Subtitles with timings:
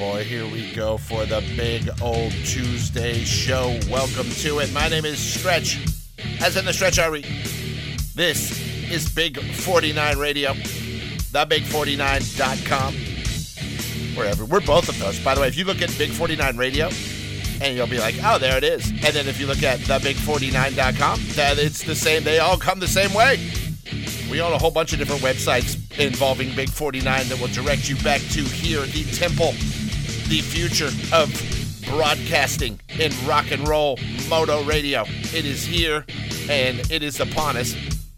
[0.00, 3.78] boy, here we go for the big old Tuesday show.
[3.90, 4.72] Welcome to it.
[4.72, 5.78] My name is Stretch,
[6.40, 7.20] as in the Stretch Ari.
[8.14, 12.94] This is Big 49 Radio, thebig49.com.
[14.16, 14.46] Wherever.
[14.46, 15.22] We're both of those.
[15.22, 16.88] By the way, if you look at Big 49 Radio,
[17.60, 18.88] and you'll be like, oh, there it is.
[18.88, 22.24] And then if you look at thebig49.com, that it's the same.
[22.24, 23.36] They all come the same way.
[24.30, 27.96] We own a whole bunch of different websites involving Big 49 that will direct you
[27.96, 29.52] back to here, the temple,
[30.30, 31.28] the future of
[31.88, 33.98] broadcasting in rock and roll
[34.28, 35.02] moto radio.
[35.34, 36.04] It is here
[36.48, 37.74] and it is upon us.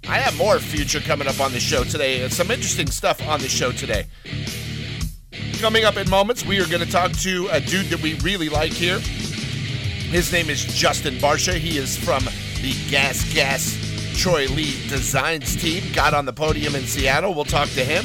[0.07, 2.29] I have more future coming up on the show today.
[2.29, 4.05] Some interesting stuff on the show today.
[5.59, 8.51] Coming up in moments, we are going to talk to a dude that we really
[8.51, 8.99] like here.
[8.99, 11.55] His name is Justin Barcia.
[11.55, 12.25] He is from
[12.61, 13.75] the Gas Gas
[14.19, 15.83] Troy Lee Designs team.
[15.95, 17.33] Got on the podium in Seattle.
[17.33, 18.05] We'll talk to him.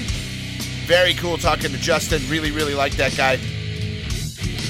[0.85, 2.21] Very cool talking to Justin.
[2.29, 3.37] Really, really like that guy.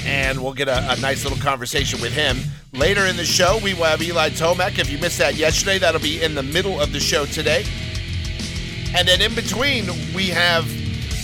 [0.08, 2.38] And we'll get a, a nice little conversation with him.
[2.72, 4.80] Later in the show, we will have Eli Tomac.
[4.80, 7.66] If you missed that yesterday, that'll be in the middle of the show today.
[8.95, 10.66] And then in between, we have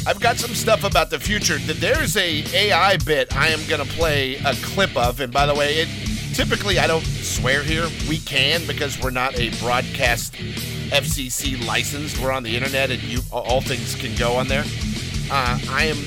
[0.06, 1.58] I've got some stuff about the future.
[1.60, 5.76] There's a AI bit I am gonna play a clip of, and by the way,
[5.76, 5.88] it
[6.34, 7.88] typically I don't swear here.
[8.10, 12.20] We can because we're not a broadcast FCC licensed.
[12.20, 14.66] We're on the internet, and you all things can go on there.
[15.32, 15.98] Uh, I am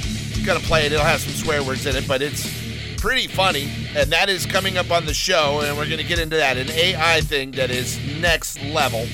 [0.45, 0.93] gonna play it.
[0.93, 2.66] It'll have some swear words in it, but it's
[3.07, 6.35] pretty funny, and that is coming up on the show, and we're gonna get into
[6.35, 9.07] that an AI thing that is next level.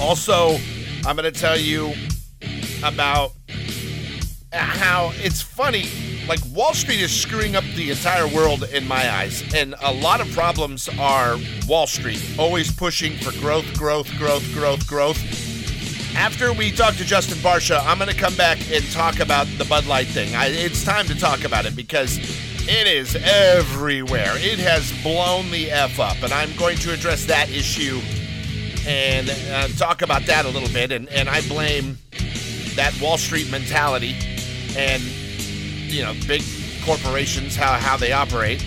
[0.00, 0.56] Also,
[1.04, 1.92] I'm gonna tell you
[2.84, 3.32] about
[4.52, 5.88] how it's funny.
[6.28, 10.20] Like Wall Street is screwing up the entire world in my eyes, and a lot
[10.20, 15.18] of problems are Wall Street always pushing for growth, growth, growth, growth, growth.
[16.16, 19.64] After we talk to Justin Barcia, I'm going to come back and talk about the
[19.64, 20.34] Bud Light thing.
[20.34, 22.18] I, it's time to talk about it because
[22.68, 24.32] it is everywhere.
[24.36, 28.00] It has blown the F up, and I'm going to address that issue
[28.86, 30.92] and uh, talk about that a little bit.
[30.92, 31.98] And, and I blame
[32.76, 34.16] that Wall Street mentality
[34.76, 36.42] and you know big
[36.84, 38.64] corporations how how they operate.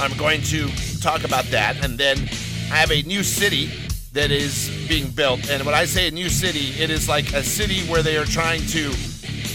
[0.00, 0.68] I'm going to
[1.00, 2.18] talk about that, and then
[2.70, 3.70] I have a new city
[4.12, 5.48] that is being built.
[5.50, 8.24] And when I say a new city, it is like a city where they are
[8.24, 8.92] trying to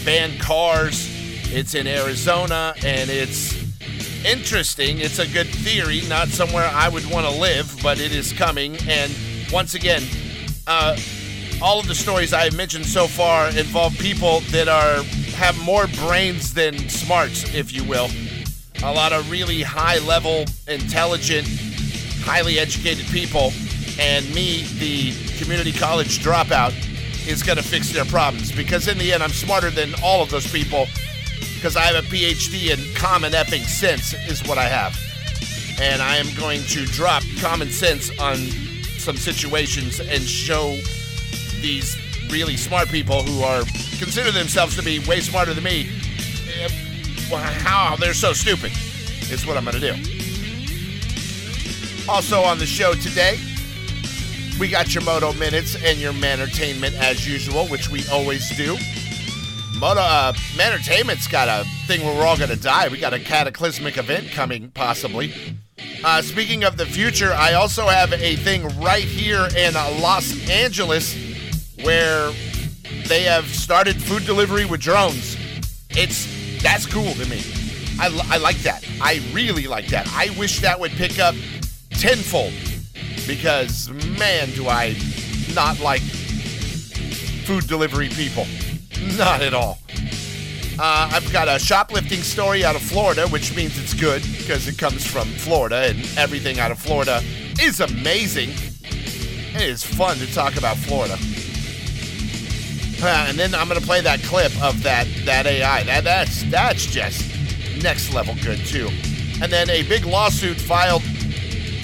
[0.04, 1.12] ban cars.
[1.48, 3.54] It's in Arizona, and it's
[4.24, 4.98] interesting.
[4.98, 8.76] It's a good theory, not somewhere I would want to live, but it is coming.
[8.88, 9.14] And
[9.52, 10.02] once again,
[10.66, 10.96] uh,
[11.62, 15.02] all of the stories I have mentioned so far involve people that are
[15.36, 18.08] have more brains than smarts, if you will.
[18.82, 21.46] A lot of really high level, intelligent,
[22.22, 23.52] highly educated people,
[23.98, 26.74] and me, the community college dropout,
[27.26, 28.52] is going to fix their problems.
[28.52, 30.86] Because in the end, I'm smarter than all of those people
[31.56, 34.96] because I have a PhD in common effing sense, is what I have.
[35.80, 38.36] And I am going to drop common sense on
[38.98, 40.76] some situations and show
[41.60, 41.98] these
[42.30, 43.62] really smart people who are
[43.98, 45.88] consider themselves to be way smarter than me
[46.60, 46.68] eh,
[47.30, 48.72] how they're so stupid
[49.30, 49.94] is what I'm going to do.
[52.08, 53.38] Also on the show today,
[54.60, 58.76] we got your Moto Minutes and your Manertainment as usual, which we always do.
[59.78, 62.88] Moto uh, Manertainment's got a thing where we're all going to die.
[62.88, 65.34] We got a cataclysmic event coming, possibly.
[66.02, 71.14] Uh, speaking of the future, I also have a thing right here in Los Angeles
[71.82, 72.32] where
[73.06, 75.36] they have started food delivery with drones.
[75.90, 76.26] It's
[76.62, 77.42] that's cool to me.
[78.00, 78.82] I, I like that.
[79.00, 80.08] I really like that.
[80.12, 81.34] I wish that would pick up
[81.90, 82.54] tenfold
[83.26, 84.96] because man, do I
[85.54, 86.02] not like
[87.46, 88.46] food delivery people.
[89.18, 89.78] Not at all.
[90.78, 94.76] Uh, I've got a shoplifting story out of Florida, which means it's good because it
[94.76, 97.22] comes from Florida, and everything out of Florida
[97.60, 98.50] is amazing.
[99.54, 101.16] It is fun to talk about Florida.
[103.02, 105.82] Uh, and then I'm gonna play that clip of that that AI.
[105.84, 107.24] That that's that's just
[107.82, 108.88] next level good too.
[109.42, 111.02] And then a big lawsuit filed.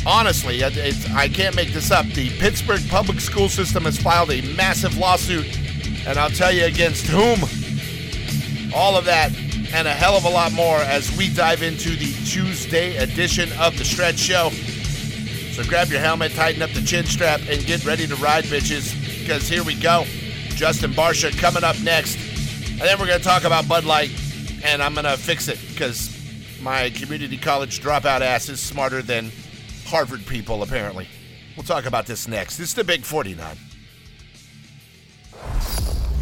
[0.05, 2.07] Honestly, I can't make this up.
[2.07, 5.47] The Pittsburgh public school system has filed a massive lawsuit,
[6.07, 7.41] and I'll tell you against whom.
[8.75, 9.33] All of that
[9.75, 13.77] and a hell of a lot more as we dive into the Tuesday edition of
[13.79, 14.51] the Stretch Show.
[15.53, 18.95] So grab your helmet, tighten up the chin strap, and get ready to ride, bitches,
[19.21, 20.05] because here we go.
[20.51, 22.17] Justin Barcia coming up next.
[22.71, 24.11] And then we're going to talk about Bud Light,
[24.65, 26.19] and I'm going to fix it because
[26.63, 29.31] my community college dropout ass is smarter than
[29.87, 31.07] Harvard people, apparently.
[31.57, 32.57] We'll talk about this next.
[32.57, 33.57] This is the Big 49.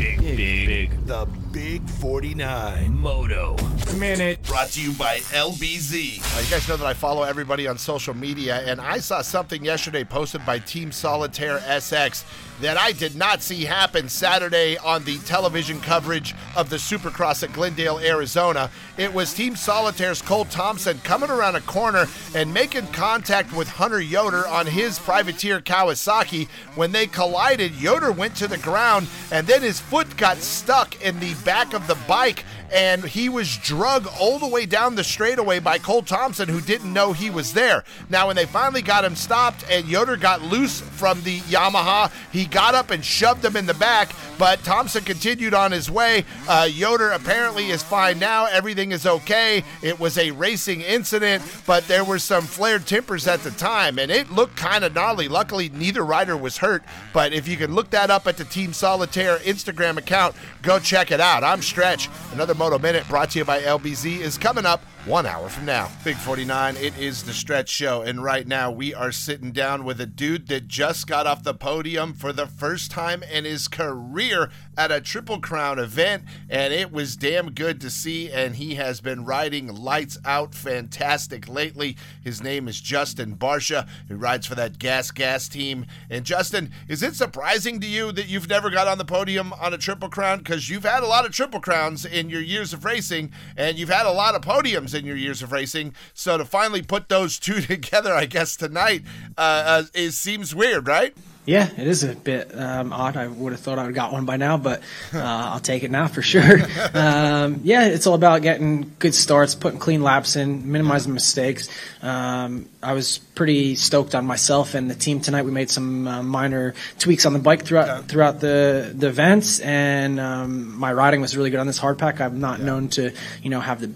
[0.01, 1.07] Big, big, big.
[1.07, 3.57] The Big 49 Moto
[3.97, 4.41] Minute.
[4.45, 6.37] Brought to you by LBZ.
[6.37, 9.65] Uh, you guys know that I follow everybody on social media, and I saw something
[9.65, 12.25] yesterday posted by Team Solitaire SX
[12.61, 17.53] that I did not see happen Saturday on the television coverage of the Supercross at
[17.53, 18.71] Glendale, Arizona.
[18.99, 24.01] It was Team Solitaire's Cole Thompson coming around a corner and making contact with Hunter
[24.01, 26.49] Yoder on his privateer Kawasaki.
[26.75, 31.19] When they collided, Yoder went to the ground, and then his foot got stuck in
[31.19, 35.59] the back of the bike and he was drug all the way down the straightaway
[35.59, 37.85] by Cole Thompson, who didn't know he was there.
[38.09, 42.47] Now, when they finally got him stopped and Yoder got loose from the Yamaha, he
[42.47, 46.25] got up and shoved him in the back, but Thompson continued on his way.
[46.49, 48.47] Uh, Yoder apparently is fine now.
[48.47, 49.65] Everything is okay.
[49.83, 54.11] It was a racing incident, but there were some flared tempers at the time, and
[54.11, 55.29] it looked kind of gnarly.
[55.29, 58.73] Luckily, neither rider was hurt, but if you can look that up at the Team
[58.73, 61.30] Solitaire Instagram account, go check it out.
[61.39, 62.09] I'm Stretch.
[62.33, 65.89] Another Moto Minute brought to you by LBZ is coming up one hour from now.
[66.03, 70.01] Big 49, it is the Stretch Show, and right now we are sitting down with
[70.01, 74.51] a dude that just got off the podium for the first time in his career
[74.77, 79.01] at a Triple Crown event, and it was damn good to see, and he has
[79.01, 81.97] been riding lights out fantastic lately.
[82.23, 85.87] His name is Justin Barcia, who rides for that Gas Gas team.
[86.09, 89.75] And Justin, is it surprising to you that you've never got on the podium on
[89.75, 90.39] a Triple Crown?
[90.39, 93.89] Because you've had a lot of Triple Crowns in your years of racing, and you've
[93.89, 95.95] had a lot of podiums in your years of racing.
[96.15, 99.03] So to finally put those two together, I guess tonight,
[99.37, 101.17] uh, uh, it seems weird, right?
[101.47, 103.17] Yeah, it is a bit um, odd.
[103.17, 104.83] I would have thought I would have got one by now, but
[105.15, 106.43] uh, I'll take it now for sure.
[106.95, 111.71] um, yeah, it's all about getting good starts, putting clean laps in, minimizing mistakes.
[112.03, 115.45] Um, I was pretty stoked on myself and the team tonight.
[115.45, 120.21] We made some uh, minor tweaks on the bike throughout throughout the the events, and
[120.21, 122.21] um, my riding was really good on this hard pack.
[122.21, 123.91] I'm not known to, you know, have the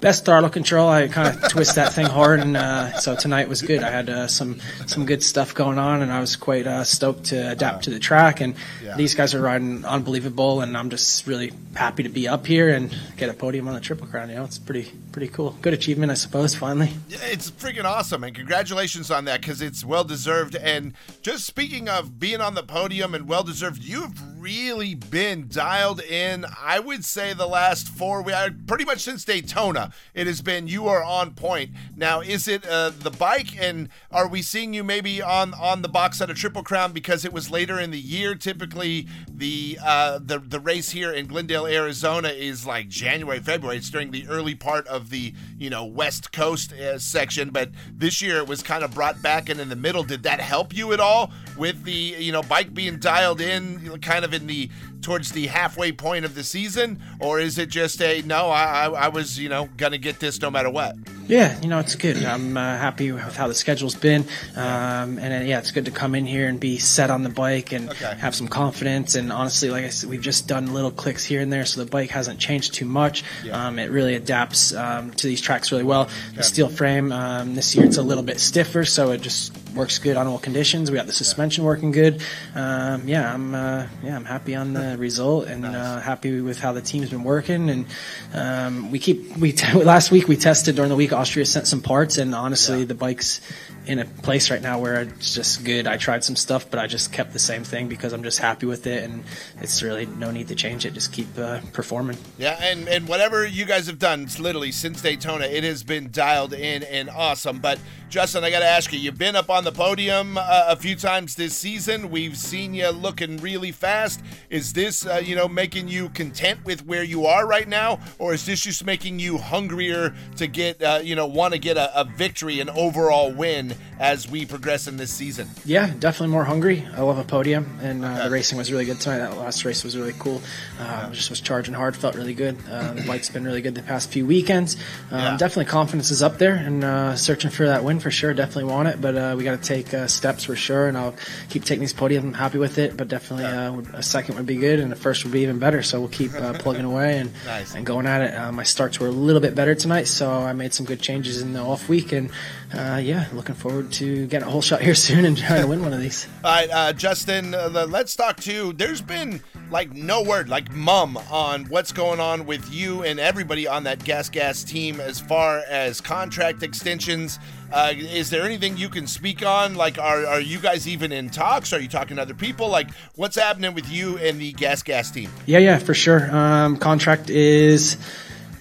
[0.00, 0.88] best throttle control.
[0.88, 3.82] I kind of twist that thing hard, and uh, so tonight was good.
[3.82, 7.24] I had uh, some some good stuff going on, and I was quite uh, stoked
[7.26, 8.40] to adapt to the track.
[8.40, 8.96] And Yeah.
[8.96, 12.94] these guys are riding unbelievable, and I'm just really happy to be up here and
[13.16, 14.28] get a podium on the Triple Crown.
[14.30, 15.56] You know, it's pretty pretty cool.
[15.62, 16.54] Good achievement, I suppose.
[16.54, 16.92] Finally.
[17.08, 20.54] Yeah, It's freaking awesome, and congratulations on that because it's well deserved.
[20.56, 26.00] And just speaking of being on the podium and well deserved, you've really been dialed
[26.00, 26.46] in.
[26.62, 30.68] I would say the last four, we are pretty much since Daytona, it has been
[30.68, 31.72] you are on point.
[31.96, 35.88] Now, is it uh, the bike, and are we seeing you maybe on on the
[35.88, 38.36] box at a Triple Crown because it was later in the year?
[38.36, 43.78] Typically, the uh, the the race here in Glendale, Arizona, is like January, February.
[43.78, 48.22] It's during the early part of the you know West Coast uh, section, but this
[48.22, 50.04] year it was kind of brought back and in the middle.
[50.04, 54.24] Did that help you at all with the you know bike being dialed in, kind
[54.24, 54.68] of in the
[55.02, 58.46] towards the halfway point of the season, or is it just a no?
[58.48, 60.96] I I, I was you know gonna get this no matter what.
[61.28, 62.22] Yeah, you know, it's good.
[62.24, 64.24] I'm uh, happy with how the schedule's been.
[64.54, 67.28] Um, and uh, yeah, it's good to come in here and be set on the
[67.28, 68.14] bike and Okay.
[68.18, 69.16] have some confidence.
[69.16, 71.90] And honestly, like I said, we've just done little clicks here and there, so the
[71.90, 73.24] bike hasn't changed too much.
[73.44, 73.66] Yeah.
[73.66, 76.08] Um, it really adapts um, to these tracks really well.
[76.36, 79.98] The steel frame um, this year it's a little bit stiffer, so it just works
[79.98, 80.92] good on all conditions.
[80.92, 82.22] We got the suspension working good.
[82.54, 86.72] Um, yeah, I'm uh, yeah I'm happy on the result and uh, happy with how
[86.72, 87.70] the team's been working.
[87.70, 87.86] And
[88.34, 91.12] um, we keep we t- last week we tested during the week.
[91.12, 93.40] Austria sent some parts, and honestly, the bike's
[93.86, 95.86] in a place right now where it's just good.
[95.86, 98.66] I tried some stuff, but I just kept the same thing because I'm just happy
[98.66, 99.24] with it, and
[99.60, 100.92] it's really no need to change it.
[100.92, 102.18] Just keep uh, performing.
[102.38, 106.10] Yeah, and, and whatever you guys have done, it's literally since Daytona, it has been
[106.10, 107.58] dialed in and awesome.
[107.58, 110.76] But Justin, I got to ask you, you've been up on the podium uh, a
[110.76, 112.08] few times this season.
[112.08, 114.20] We've seen you looking really fast.
[114.48, 118.32] Is this, uh, you know, making you content with where you are right now, or
[118.32, 122.00] is this just making you hungrier to get, uh, you know, want to get a,
[122.00, 125.48] a victory, an overall win as we progress in this season?
[125.64, 126.86] Yeah, definitely more hungry.
[126.94, 129.18] I love a podium, and uh, the racing was really good tonight.
[129.18, 130.40] That last race was really cool.
[130.78, 132.56] Uh, just was charging hard, felt really good.
[132.70, 134.76] Uh, the bike's been really good the past few weekends.
[135.10, 135.36] Um, Yeah.
[135.36, 138.32] Definitely confidence is up there, and uh, searching for that win for sure.
[138.34, 140.88] Definitely want it, but uh, we got to take uh, steps for sure.
[140.88, 141.14] And I'll
[141.48, 142.20] keep taking these podiums.
[142.22, 145.24] I'm happy with it, but definitely uh, a second would be good, and a first
[145.24, 145.82] would be even better.
[145.82, 147.74] So we'll keep uh, plugging away and Nice.
[147.74, 148.34] and going at it.
[148.34, 151.40] Uh, my starts were a little bit better tonight, so I made some good changes
[151.42, 152.30] in the off week, and
[152.74, 155.82] uh, yeah, looking forward to getting a whole shot here soon and trying to win
[155.82, 156.26] one of these.
[156.44, 158.72] All right, uh, Justin, uh, let's talk to.
[158.72, 163.66] There's been like no word, like mum, on what's going on with you and everybody
[163.66, 167.38] on that Gas Gas team as far as contract extensions.
[167.72, 169.74] Uh, is there anything you can speak on?
[169.74, 171.72] Like, are, are you guys even in talks?
[171.72, 172.68] Are you talking to other people?
[172.68, 175.30] Like, what's happening with you and the Gas Gas team?
[175.46, 176.34] Yeah, yeah, for sure.
[176.34, 177.96] Um, contract is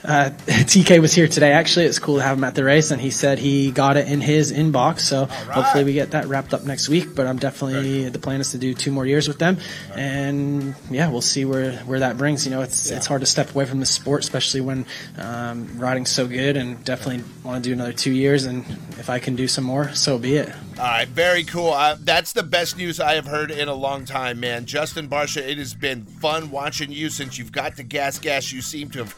[0.05, 1.51] uh, TK was here today.
[1.51, 4.07] Actually, it's cool to have him at the race, and he said he got it
[4.07, 5.01] in his inbox.
[5.01, 7.15] So hopefully we get that wrapped up next week.
[7.15, 9.57] But I'm definitely the plan is to do two more years with them,
[9.95, 12.45] and yeah, we'll see where where that brings.
[12.45, 14.85] You know, it's it's hard to step away from the sport, especially when
[15.17, 18.45] um, riding's so good, and definitely want to do another two years.
[18.45, 18.65] And
[18.99, 20.49] if I can do some more, so be it.
[20.77, 21.71] All right, very cool.
[21.71, 24.65] Uh, that's the best news I have heard in a long time, man.
[24.65, 28.51] Justin Barcia, it has been fun watching you since you've got to Gas Gas.
[28.51, 29.15] You seem to have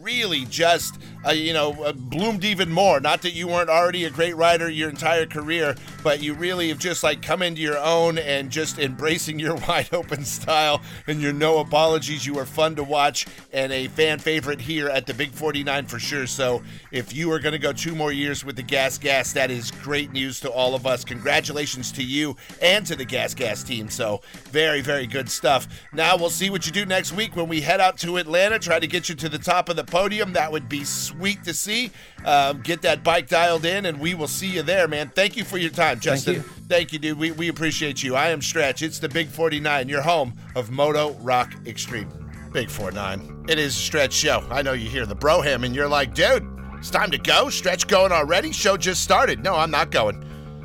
[0.00, 3.00] really just, uh, you know, uh, bloomed even more.
[3.00, 6.78] Not that you weren't already a great rider your entire career, but you really have
[6.78, 11.32] just like come into your own and just embracing your wide open style and your
[11.32, 12.26] no apologies.
[12.26, 15.98] You are fun to watch and a fan favorite here at the Big 49 for
[15.98, 16.26] sure.
[16.26, 19.50] So if you are going to go two more years with the Gas Gas, that
[19.50, 21.04] is great news to all of us.
[21.04, 23.90] Congratulations to you and to the Gas Gas team.
[23.90, 25.68] So very, very good stuff.
[25.92, 28.78] Now we'll see what you do next week when we head out to Atlanta, try
[28.78, 30.32] to get you to the top of the podium.
[30.32, 31.90] That would be sweet to see.
[32.24, 35.10] Um, get that bike dialed in, and we will see you there, man.
[35.14, 36.36] Thank you for your time, Justin.
[36.36, 36.40] you.
[36.68, 37.18] Thank you, dude.
[37.18, 38.16] We, we appreciate you.
[38.16, 38.82] I am Stretch.
[38.82, 42.08] It's the Big 49, your home of Moto Rock Extreme.
[42.52, 43.46] Big 49.
[43.48, 44.44] It is a Stretch show.
[44.50, 46.46] I know you hear the broham, and you're like, dude,
[46.78, 47.50] it's time to go.
[47.50, 48.52] Stretch going already?
[48.52, 49.42] Show just started.
[49.42, 50.24] No, I'm not going.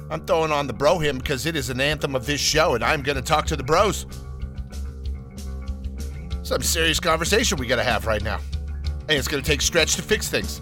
[0.09, 3.01] I'm throwing on the broham because it is an anthem of this show, and I'm
[3.01, 4.05] going to talk to the bros.
[6.43, 8.39] Some serious conversation we got to have right now.
[9.07, 10.61] And it's going to take stretch to fix things.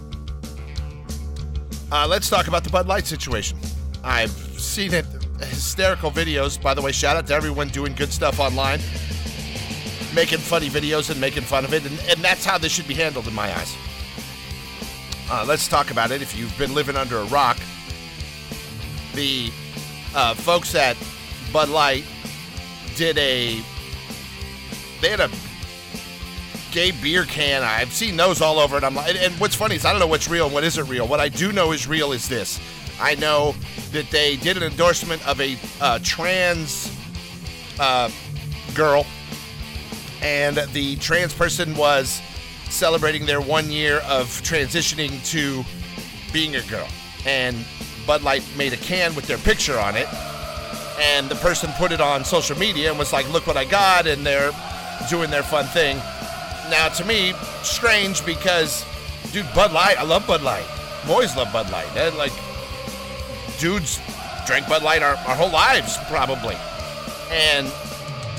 [1.90, 3.56] Uh, let's talk about the Bud Light situation.
[4.02, 5.06] I've seen it,
[5.40, 6.60] hysterical videos.
[6.60, 8.80] By the way, shout out to everyone doing good stuff online,
[10.14, 11.86] making funny videos and making fun of it.
[11.86, 13.74] And, and that's how this should be handled in my eyes.
[15.30, 16.20] Uh, let's talk about it.
[16.20, 17.56] If you've been living under a rock,
[19.14, 19.50] the
[20.14, 20.96] uh, folks at
[21.52, 22.04] Bud Light
[22.96, 23.62] did a.
[25.00, 25.28] They had a
[26.74, 27.62] gay beer can.
[27.62, 30.08] I've seen those all over, and I'm like, and what's funny is I don't know
[30.08, 31.06] what's real and what isn't real.
[31.06, 32.60] What I do know is real is this:
[33.00, 33.54] I know
[33.92, 36.94] that they did an endorsement of a uh, trans
[37.78, 38.10] uh,
[38.74, 39.06] girl,
[40.20, 42.20] and the trans person was
[42.68, 45.64] celebrating their one year of transitioning to
[46.32, 46.88] being a girl,
[47.24, 47.64] and
[48.04, 50.08] Bud Light made a can with their picture on it.
[50.96, 54.08] And the person put it on social media and was like, "Look what I got!"
[54.08, 54.52] And they're
[55.08, 56.00] doing their fun thing.
[56.74, 58.84] Now, to me, strange because,
[59.30, 60.66] dude, Bud Light, I love Bud Light.
[61.08, 61.86] Always loved Bud Light.
[62.16, 62.32] Like,
[63.60, 64.00] dudes
[64.44, 66.56] drank Bud Light our, our whole lives, probably.
[67.30, 67.72] And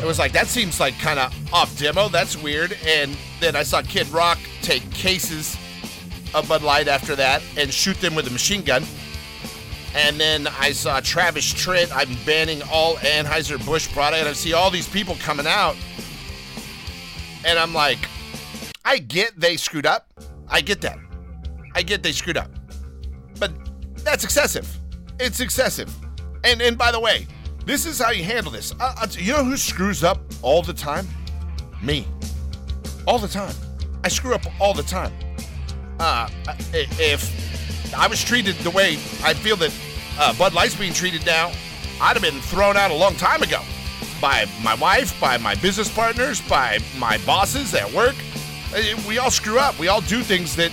[0.02, 2.10] it was like, that seems like kind of off demo.
[2.10, 2.78] That's weird.
[2.86, 5.56] And then I saw Kid Rock take cases
[6.34, 8.84] of Bud Light after that and shoot them with a machine gun.
[9.96, 11.90] And then I saw Travis Tritt.
[11.96, 14.20] I'm banning all Anheuser-Busch product.
[14.20, 15.78] And I see all these people coming out.
[17.46, 18.00] And I'm like,
[18.86, 20.14] I get they screwed up.
[20.48, 21.00] I get that.
[21.74, 22.52] I get they screwed up.
[23.40, 23.52] But
[23.98, 24.68] that's excessive.
[25.20, 25.94] It's excessive.
[26.44, 27.28] And and by the way,
[27.66, 28.74] this is how you handle this.
[28.80, 31.08] Uh, uh, you know who screws up all the time?
[31.82, 32.08] Me.
[33.08, 33.56] All the time.
[34.04, 35.12] I screw up all the time.
[36.00, 36.30] Uh,
[36.74, 39.74] if I was treated the way I feel that
[40.20, 41.52] uh, Bud Light's being treated now,
[42.00, 43.62] I'd have been thrown out a long time ago
[44.22, 48.16] by my wife, by my business partners, by my bosses at work.
[48.76, 49.78] Uh, We all screw up.
[49.80, 50.72] We all do things that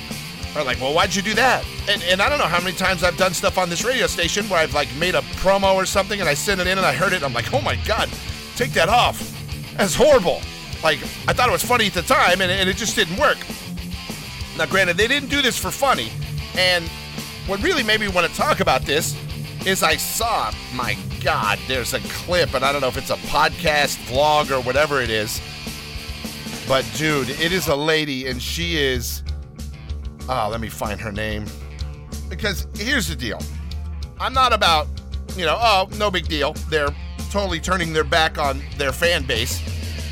[0.57, 1.65] are like, well, why'd you do that?
[1.89, 4.49] And, and I don't know how many times I've done stuff on this radio station
[4.49, 6.93] where I've like made a promo or something and I sent it in and I
[6.93, 8.11] heard it and I'm like, oh my God,
[8.57, 9.19] take that off.
[9.77, 10.43] That's horrible.
[10.83, 13.39] Like, I thought it was funny at the time and, and it just didn't work.
[14.59, 16.11] Now, granted, they didn't do this for funny.
[16.57, 16.85] And
[17.47, 19.17] what really made me want to talk about this
[19.67, 23.17] is I saw, my God, there's a clip, and I don't know if it's a
[23.17, 25.41] podcast, vlog, or whatever it is.
[26.69, 29.23] But, dude, it is a lady, and she is.
[30.29, 31.47] Oh, let me find her name.
[32.29, 33.41] Because here's the deal
[34.21, 34.87] I'm not about,
[35.37, 36.53] you know, oh, no big deal.
[36.69, 36.95] They're
[37.31, 39.61] totally turning their back on their fan base,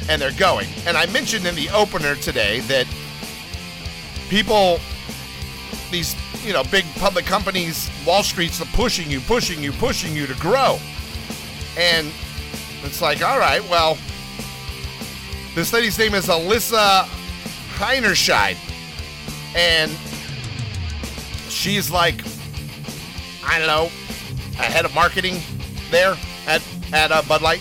[0.08, 0.66] and they're going.
[0.86, 2.86] And I mentioned in the opener today that
[4.28, 4.80] people,
[5.90, 10.34] these you know big public companies, Wall Street's pushing you, pushing you, pushing you to
[10.34, 10.78] grow,
[11.78, 12.10] and
[12.82, 13.98] it's like, all right, well,
[15.54, 17.04] this lady's name is Alyssa
[17.76, 18.56] Heinerscheid,
[19.54, 19.90] and
[21.50, 22.22] she's like,
[23.44, 23.86] I don't know,
[24.58, 25.40] a head of marketing
[25.90, 26.16] there
[26.46, 27.60] at at uh, Bud Light,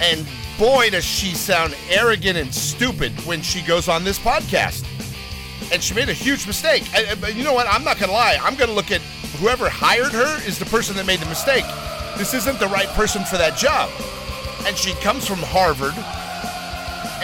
[0.00, 0.26] and
[0.58, 4.86] boy, does she sound arrogant and stupid when she goes on this podcast.
[5.72, 6.84] And she made a huge mistake.
[7.34, 7.66] You know what?
[7.66, 8.38] I'm not gonna lie.
[8.40, 9.00] I'm gonna look at
[9.40, 11.64] whoever hired her is the person that made the mistake.
[12.18, 13.90] This isn't the right person for that job.
[14.66, 15.94] And she comes from Harvard.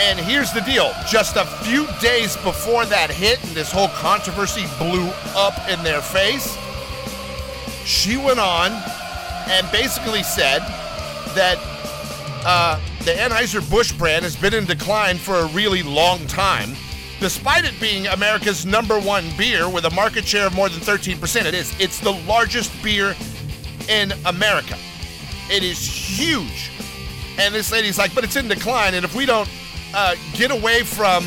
[0.01, 4.65] And here's the deal just a few days before that hit and this whole controversy
[4.79, 6.57] blew up in their face,
[7.85, 8.71] she went on
[9.49, 10.61] and basically said
[11.35, 11.59] that
[12.45, 16.75] uh, the Anheuser-Busch brand has been in decline for a really long time.
[17.21, 21.45] Despite it being America's number one beer with a market share of more than 13%,
[21.45, 21.75] it is.
[21.81, 23.17] It's the largest beer
[23.89, 24.77] in America.
[25.51, 26.71] It is huge.
[27.39, 28.95] And this lady's like, but it's in decline.
[28.95, 29.49] And if we don't
[29.95, 31.25] uh, get away from,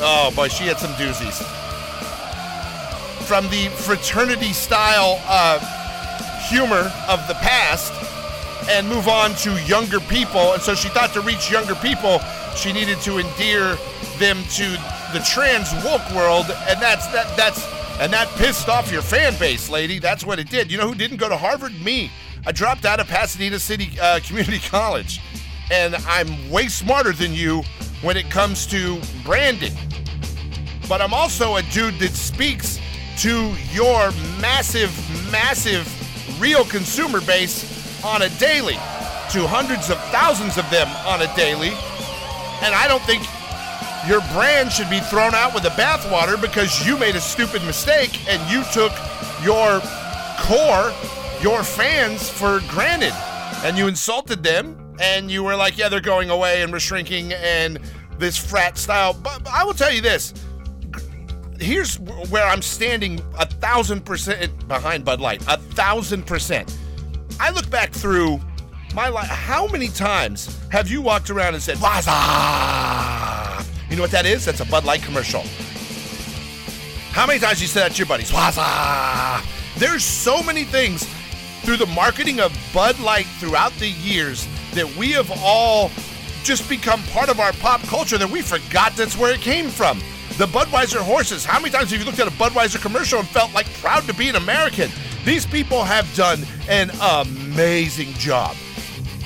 [0.00, 1.42] oh boy, she had some doozies.
[3.26, 5.58] From the fraternity style uh,
[6.48, 7.92] humor of the past
[8.68, 10.52] and move on to younger people.
[10.52, 12.20] And so she thought to reach younger people,
[12.56, 13.76] she needed to endear
[14.18, 14.78] them to
[15.12, 17.64] the trans woke world, and that's that that's
[18.00, 19.98] and that pissed off your fan base, lady.
[19.98, 20.70] That's what it did.
[20.70, 21.80] You know who didn't go to Harvard?
[21.82, 22.10] Me.
[22.46, 25.20] I dropped out of Pasadena City uh, Community College,
[25.70, 27.62] and I'm way smarter than you
[28.02, 29.74] when it comes to branding.
[30.88, 32.78] But I'm also a dude that speaks
[33.18, 34.92] to your massive,
[35.32, 35.90] massive
[36.40, 38.74] real consumer base on a daily,
[39.32, 41.70] to hundreds of thousands of them on a daily.
[42.62, 43.24] And I don't think
[44.06, 48.28] your brand should be thrown out with the bathwater because you made a stupid mistake
[48.28, 48.92] and you took
[49.42, 49.80] your
[50.38, 50.92] core,
[51.42, 53.12] your fans for granted.
[53.64, 57.32] And you insulted them and you were like, yeah, they're going away and we're shrinking
[57.32, 57.78] and
[58.18, 59.14] this frat style.
[59.14, 60.34] But I will tell you this
[61.58, 65.42] here's where I'm standing a thousand percent behind Bud Light.
[65.48, 66.76] A thousand percent.
[67.40, 68.40] I look back through
[68.94, 69.28] my life.
[69.28, 72.06] How many times have you walked around and said, What's?
[72.06, 74.44] You know what that is?
[74.44, 75.42] That's a Bud Light commercial.
[77.12, 78.32] How many times you said that to your buddies?
[78.32, 78.56] What's?
[79.78, 81.06] There's so many things
[81.62, 84.46] through the marketing of Bud Light throughout the years
[84.76, 85.90] that we have all
[86.44, 89.98] just become part of our pop culture that we forgot that's where it came from.
[90.38, 91.44] The Budweiser horses.
[91.44, 94.14] How many times have you looked at a Budweiser commercial and felt like proud to
[94.14, 94.90] be an American?
[95.24, 98.54] These people have done an amazing job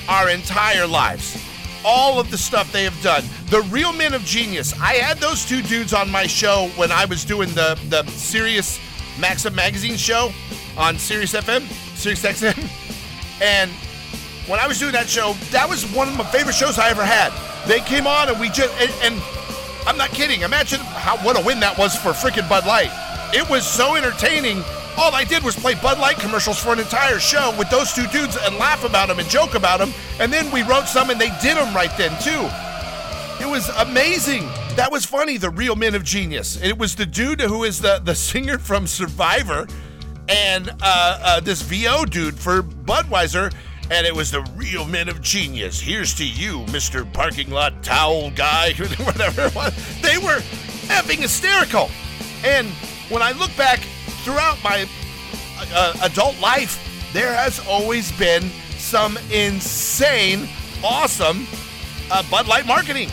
[0.08, 1.36] our entire lives.
[1.84, 3.24] All of the stuff they have done.
[3.46, 4.72] The real men of genius.
[4.80, 8.78] I had those two dudes on my show when I was doing the the Sirius
[9.18, 10.32] Maxim magazine show
[10.76, 11.62] on Sirius FM,
[11.96, 12.68] Sirius XM.
[13.42, 13.70] And
[14.50, 17.04] when I was doing that show, that was one of my favorite shows I ever
[17.04, 17.30] had.
[17.68, 19.22] They came on and we just and, and
[19.86, 20.42] I'm not kidding.
[20.42, 22.90] Imagine how what a win that was for freaking Bud Light.
[23.32, 24.64] It was so entertaining.
[24.98, 28.08] All I did was play Bud Light commercials for an entire show with those two
[28.08, 29.92] dudes and laugh about them and joke about them.
[30.18, 32.50] And then we wrote some and they did them right then too.
[33.42, 34.46] It was amazing.
[34.74, 35.36] That was funny.
[35.36, 36.60] The real men of genius.
[36.60, 39.68] It was the dude who is the the singer from Survivor,
[40.28, 43.52] and uh, uh, this VO dude for Budweiser
[43.90, 45.80] and it was the real men of genius.
[45.80, 47.10] Here's to you, Mr.
[47.12, 50.00] Parking Lot Towel Guy, whatever it was.
[50.00, 50.38] They were
[50.86, 51.90] effing hysterical.
[52.44, 52.68] And
[53.10, 53.80] when I look back
[54.24, 54.88] throughout my
[55.74, 56.78] uh, adult life,
[57.12, 58.48] there has always been
[58.78, 60.48] some insane,
[60.84, 61.46] awesome
[62.12, 63.10] uh, Bud Light marketing.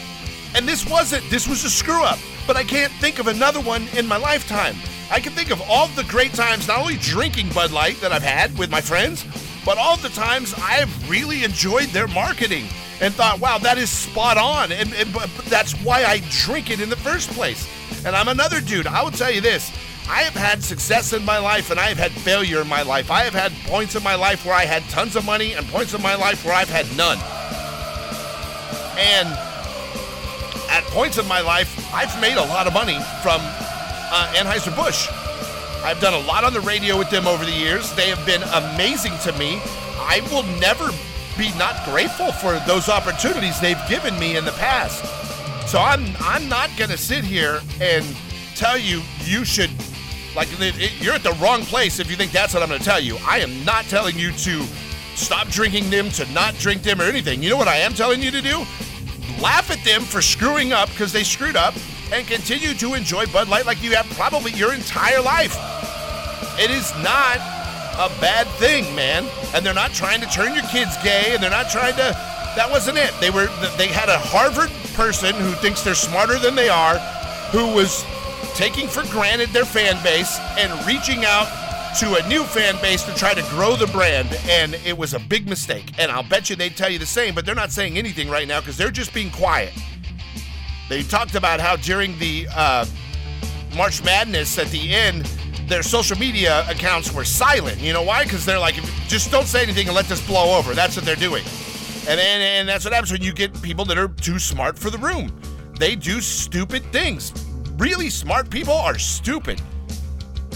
[0.56, 2.20] And this wasn't, this was a screw up.
[2.46, 4.76] But I can't think of another one in my lifetime.
[5.10, 8.24] I can think of all the great times, not only drinking Bud Light that I've
[8.24, 9.26] had with my friends,
[9.68, 12.68] but all the times I have really enjoyed their marketing
[13.02, 14.72] and thought, wow, that is spot on.
[14.72, 17.68] And, and but that's why I drink it in the first place.
[18.06, 18.88] And I'm another dude.
[18.88, 19.78] I will tell you this.
[20.08, 23.12] I have had success in my life and I have had failure in my life.
[23.12, 25.94] I have had points in my life where I had tons of money and points
[25.94, 27.18] in my life where I've had none.
[28.98, 29.28] And
[30.72, 35.10] at points in my life, I've made a lot of money from uh, Anheuser-Busch.
[35.84, 37.94] I've done a lot on the radio with them over the years.
[37.96, 39.60] They have been amazing to me.
[40.00, 40.90] I will never
[41.38, 45.06] be not grateful for those opportunities they've given me in the past.
[45.70, 48.06] So I'm I'm not going to sit here and
[48.56, 49.70] tell you you should
[50.36, 52.80] like it, it, you're at the wrong place if you think that's what I'm going
[52.80, 53.18] to tell you.
[53.26, 54.64] I am not telling you to
[55.16, 57.42] stop drinking them, to not drink them or anything.
[57.44, 58.60] You know what I am telling you to do?
[59.42, 61.74] Laugh at them for screwing up because they screwed up
[62.12, 65.56] and continue to enjoy Bud Light like you have probably your entire life.
[66.60, 67.38] It is not
[67.98, 69.28] a bad thing, man.
[69.54, 72.16] And they're not trying to turn your kids gay, and they're not trying to.
[72.56, 73.14] That wasn't it.
[73.20, 73.48] They were.
[73.78, 76.98] They had a Harvard person who thinks they're smarter than they are,
[77.52, 78.06] who was
[78.56, 81.48] taking for granted their fan base and reaching out
[82.00, 85.20] to a new fan base to try to grow the brand, and it was a
[85.20, 85.92] big mistake.
[85.98, 88.48] And I'll bet you they'd tell you the same, but they're not saying anything right
[88.48, 89.74] now because they're just being quiet.
[90.90, 92.86] They talked about how during the uh,
[93.76, 95.26] March Madness at the end,
[95.68, 97.80] their social media accounts were silent.
[97.80, 98.24] You know why?
[98.24, 98.76] Because they're like,
[99.08, 100.74] just don't say anything and let this blow over.
[100.74, 101.44] That's what they're doing.
[102.08, 104.90] And, and, and that's what happens when you get people that are too smart for
[104.90, 105.38] the room.
[105.78, 107.34] They do stupid things.
[107.78, 109.62] Really smart people are stupid.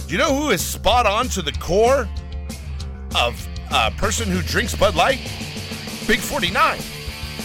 [0.08, 2.10] Do you know who is spot on to the core
[3.16, 5.20] of a person who drinks Bud Light?
[6.08, 6.80] Big 49.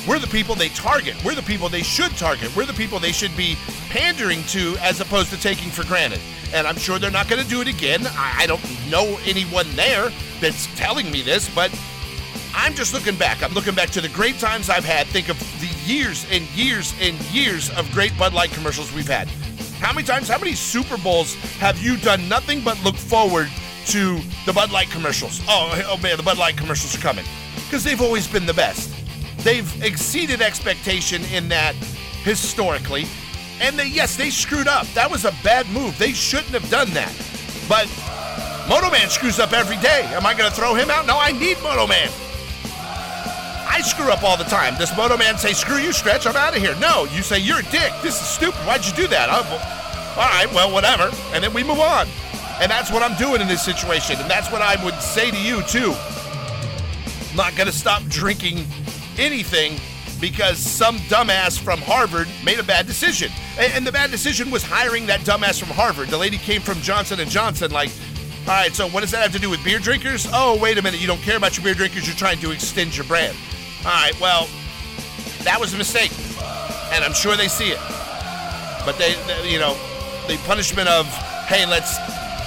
[0.06, 1.16] We're the people they target.
[1.24, 2.54] We're the people they should target.
[2.54, 3.56] We're the people they should be
[3.88, 6.20] pandering to as opposed to taking for granted.
[6.54, 8.06] And I'm sure they're not going to do it again.
[8.06, 11.76] I I don't know anyone there that's telling me this, but
[12.54, 13.42] I'm just looking back.
[13.42, 15.08] I'm looking back to the great times I've had.
[15.08, 19.28] Think of the years and years and years of great Bud Light commercials we've had.
[19.80, 23.48] How many times, how many Super Bowls have you done nothing but look forward
[23.86, 25.40] to the Bud Light commercials?
[25.48, 27.24] Oh, oh man, the Bud Light commercials are coming.
[27.66, 28.95] Because they've always been the best.
[29.46, 31.76] They've exceeded expectation in that
[32.24, 33.06] historically.
[33.60, 34.88] And they, yes, they screwed up.
[34.88, 35.96] That was a bad move.
[35.98, 37.14] They shouldn't have done that.
[37.68, 37.86] But
[38.68, 40.02] Moto Man screws up every day.
[40.18, 41.06] Am I going to throw him out?
[41.06, 42.10] No, I need Moto Man.
[43.70, 44.74] I screw up all the time.
[44.78, 46.74] Does Moto Man say, screw you, Stretch, I'm out of here?
[46.80, 47.92] No, you say, you're a dick.
[48.02, 48.58] This is stupid.
[48.66, 49.28] Why'd you do that?
[49.28, 49.44] Well,
[50.18, 51.08] all right, well, whatever.
[51.30, 52.08] And then we move on.
[52.60, 54.16] And that's what I'm doing in this situation.
[54.18, 55.94] And that's what I would say to you, too.
[57.30, 58.66] I'm not going to stop drinking
[59.18, 59.78] anything
[60.20, 63.30] because some dumbass from Harvard made a bad decision.
[63.58, 66.08] And, and the bad decision was hiring that dumbass from Harvard.
[66.08, 67.90] The lady came from Johnson & Johnson like,
[68.46, 70.26] all right, so what does that have to do with beer drinkers?
[70.32, 72.96] Oh, wait a minute, you don't care about your beer drinkers, you're trying to extend
[72.96, 73.36] your brand.
[73.84, 74.48] All right, well,
[75.42, 76.12] that was a mistake,
[76.92, 77.80] and I'm sure they see it.
[78.86, 79.74] But they, they you know,
[80.28, 81.06] the punishment of,
[81.46, 81.98] hey, let's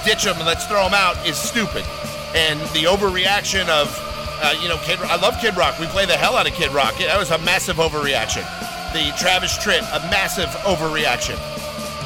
[0.04, 1.84] ditch them and let's throw them out is stupid.
[2.34, 3.88] And the overreaction of,
[4.42, 5.78] uh, you know, Kid, I love Kid Rock.
[5.78, 6.96] We play the hell out of Kid Rock.
[6.98, 8.44] That was a massive overreaction.
[8.92, 11.38] The Travis Tritt, a massive overreaction.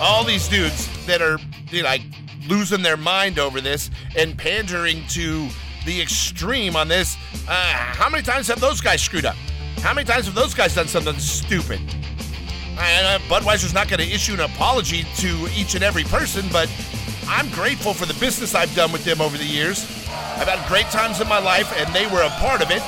[0.00, 1.38] All these dudes that are
[1.70, 2.02] you know, like
[2.48, 5.48] losing their mind over this and pandering to
[5.86, 7.16] the extreme on this.
[7.48, 9.36] Uh, how many times have those guys screwed up?
[9.78, 11.80] How many times have those guys done something stupid?
[12.76, 16.68] Uh, Budweiser's not going to issue an apology to each and every person, but
[17.28, 19.84] I'm grateful for the business I've done with them over the years.
[20.36, 22.82] I've had great times in my life, and they were a part of it.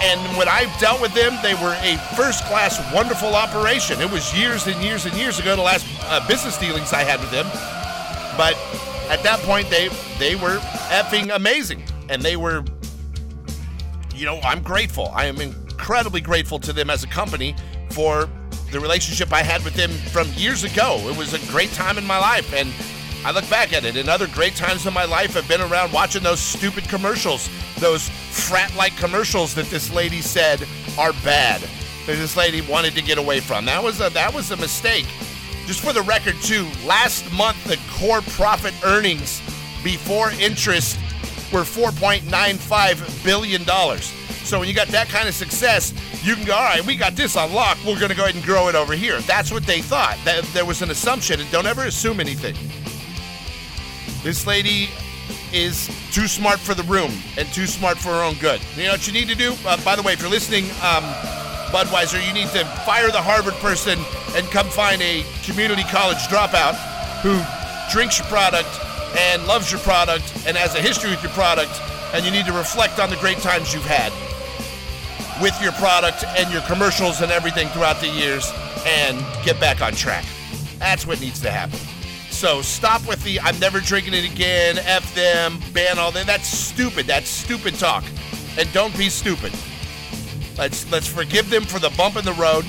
[0.00, 4.00] And when I dealt with them, they were a first class, wonderful operation.
[4.00, 7.18] It was years and years and years ago, the last uh, business dealings I had
[7.20, 7.46] with them.
[8.36, 8.54] But
[9.10, 10.58] at that point, they they were
[10.90, 12.64] effing amazing, and they were.
[14.14, 15.12] You know, I'm grateful.
[15.14, 17.54] I am incredibly grateful to them as a company
[17.90, 18.28] for
[18.70, 20.98] the relationship I had with them from years ago.
[21.08, 22.68] It was a great time in my life, and
[23.24, 23.96] I look back at it.
[23.96, 28.08] And other great times in my life have been around watching those stupid commercials, those
[28.08, 30.66] frat-like commercials that this lady said
[30.98, 31.60] are bad.
[32.06, 33.64] That this lady wanted to get away from.
[33.66, 35.06] That was a that was a mistake.
[35.66, 39.42] Just for the record, too, last month the core profit earnings
[39.84, 40.98] before interest
[41.52, 43.64] were $4.95 billion.
[44.44, 45.92] So when you got that kind of success,
[46.24, 47.76] you can go, all right, we got this on lock.
[47.86, 49.20] We're going to go ahead and grow it over here.
[49.20, 50.18] That's what they thought.
[50.24, 52.54] That there was an assumption, and don't ever assume anything.
[54.22, 54.88] This lady
[55.52, 58.60] is too smart for the room and too smart for her own good.
[58.76, 59.54] You know what you need to do?
[59.64, 61.04] Uh, by the way, if you're listening, um,
[61.70, 63.98] Budweiser, you need to fire the Harvard person
[64.34, 66.74] and come find a community college dropout
[67.20, 67.38] who
[67.92, 68.68] drinks your product
[69.18, 71.72] and loves your product and has a history with your product,
[72.12, 74.12] and you need to reflect on the great times you've had
[75.42, 78.52] with your product and your commercials and everything throughout the years
[78.86, 80.24] and get back on track.
[80.78, 81.78] That's what needs to happen.
[82.38, 86.24] So stop with the I'm never drinking it again, F them, ban all that.
[86.24, 87.04] That's stupid.
[87.04, 88.04] That's stupid talk.
[88.56, 89.52] And don't be stupid.
[90.56, 92.64] Let's let's forgive them for the bump in the road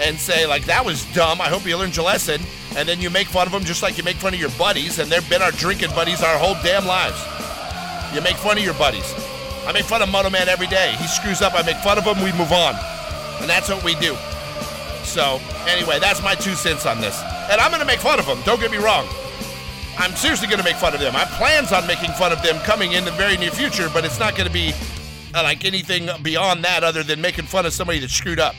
[0.00, 1.40] and say like that was dumb.
[1.40, 2.42] I hope you learned your lesson.
[2.76, 5.00] And then you make fun of them just like you make fun of your buddies,
[5.00, 7.20] and they've been our drinking buddies our whole damn lives.
[8.14, 9.12] You make fun of your buddies.
[9.66, 10.94] I make fun of Moto Man every day.
[11.00, 12.76] He screws up, I make fun of him, we move on.
[13.40, 14.14] And that's what we do.
[15.02, 17.20] So, anyway, that's my two cents on this.
[17.50, 19.06] And I'm going to make fun of them, don't get me wrong.
[19.98, 21.14] I'm seriously going to make fun of them.
[21.14, 24.04] I have plans on making fun of them coming in the very near future, but
[24.04, 24.72] it's not going to be
[25.34, 28.54] uh, like anything beyond that other than making fun of somebody that screwed up.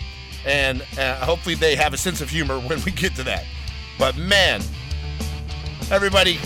[0.45, 3.45] And uh, hopefully they have a sense of humor when we get to that.
[3.97, 4.61] But man,
[5.91, 6.39] everybody,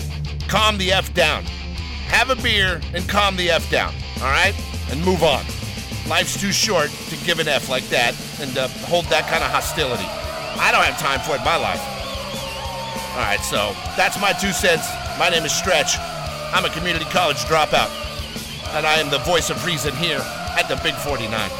[0.48, 1.44] calm the F down.
[2.08, 4.54] Have a beer and calm the F down, all right?
[4.90, 5.44] And move on.
[6.08, 9.50] Life's too short to give an F like that and uh, hold that kind of
[9.50, 10.06] hostility.
[10.58, 11.97] I don't have time for it in my life.
[13.18, 14.88] All right, so that's my two cents.
[15.18, 15.98] My name is Stretch.
[16.54, 17.90] I'm a community college dropout,
[18.76, 20.20] and I am the voice of reason here
[20.56, 21.50] at the Big 49.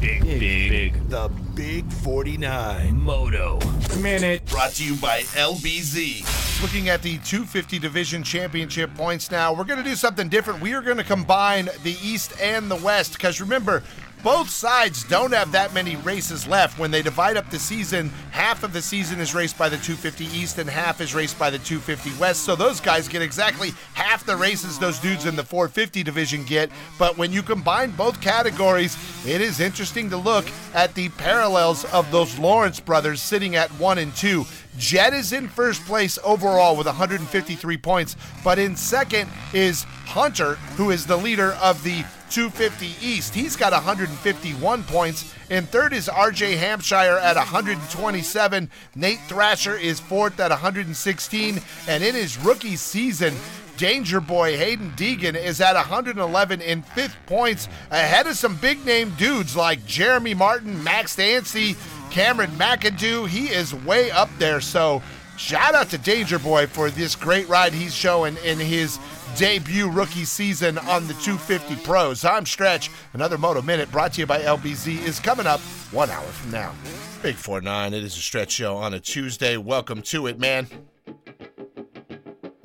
[0.00, 1.08] Big, big, big.
[1.08, 3.58] The Big 49 Moto.
[4.00, 4.46] Minute.
[4.46, 6.62] Brought to you by LBZ.
[6.62, 10.60] Looking at the 250 Division Championship points now, we're going to do something different.
[10.60, 13.82] We are going to combine the East and the West because remember,
[14.26, 16.80] both sides don't have that many races left.
[16.80, 20.24] When they divide up the season, half of the season is raced by the 250
[20.36, 22.42] East and half is raced by the 250 West.
[22.42, 26.72] So those guys get exactly half the races those dudes in the 450 division get.
[26.98, 32.10] But when you combine both categories, it is interesting to look at the parallels of
[32.10, 34.44] those Lawrence brothers sitting at one and two.
[34.76, 40.90] Jett is in first place overall with 153 points, but in second is Hunter, who
[40.90, 42.04] is the leader of the
[42.36, 43.34] 250 East.
[43.34, 45.32] He's got 151 points.
[45.48, 48.70] In third is RJ Hampshire at 127.
[48.94, 51.60] Nate Thrasher is fourth at 116.
[51.88, 53.34] And in his rookie season,
[53.78, 59.14] Danger Boy Haiden Deegan is at 111 in fifth points, ahead of some big name
[59.16, 61.74] dudes like Jeremy Martin, Max Dancy,
[62.10, 63.26] Cameron McAdoo.
[63.26, 64.60] He is way up there.
[64.60, 65.02] So
[65.38, 68.98] shout out to Danger Boy for this great ride he's showing in his
[69.36, 72.24] debut rookie season on the 250 Pros.
[72.24, 72.90] I'm Stretch.
[73.12, 76.74] Another Moto Minute brought to you by LBZ is coming up one hour from now.
[77.22, 77.92] Big 4 9.
[77.92, 79.58] It is a Stretch show on a Tuesday.
[79.58, 80.66] Welcome to it, man.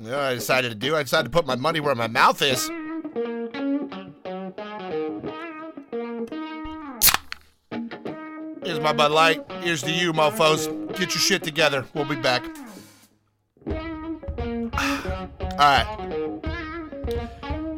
[0.00, 0.96] know what I decided to do?
[0.96, 2.68] I decided to put my money where my mouth is.
[8.64, 9.44] Here's my Bud Light.
[9.60, 10.68] Here's to you, mofos.
[10.96, 11.84] Get your shit together.
[11.94, 12.42] We'll be back.
[13.66, 13.74] All
[15.58, 16.01] right.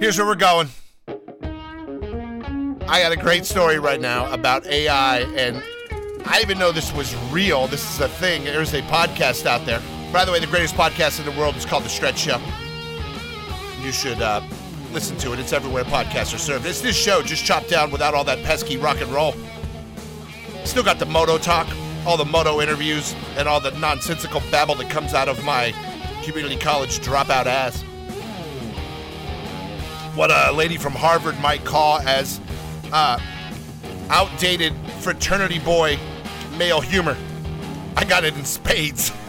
[0.05, 0.69] Here's where we're going.
[2.87, 5.63] I got a great story right now about AI, and
[6.27, 7.69] I even know this was real.
[7.69, 8.45] This is a thing.
[8.45, 9.81] There's a podcast out there.
[10.13, 12.39] By the way, the greatest podcast in the world is called The Stretch Show.
[13.81, 14.43] You should uh,
[14.93, 15.39] listen to it.
[15.39, 16.67] It's everywhere podcasts are served.
[16.67, 19.33] It's this show just chopped down without all that pesky rock and roll.
[20.65, 21.67] Still got the moto talk,
[22.05, 25.73] all the moto interviews, and all the nonsensical babble that comes out of my
[26.23, 27.83] community college dropout ass.
[30.15, 32.41] What a lady from Harvard might call as
[32.93, 33.19] uh,
[34.11, 35.99] outdated fraternity boy
[36.57, 37.17] male humor.
[37.97, 39.13] I got it in spades.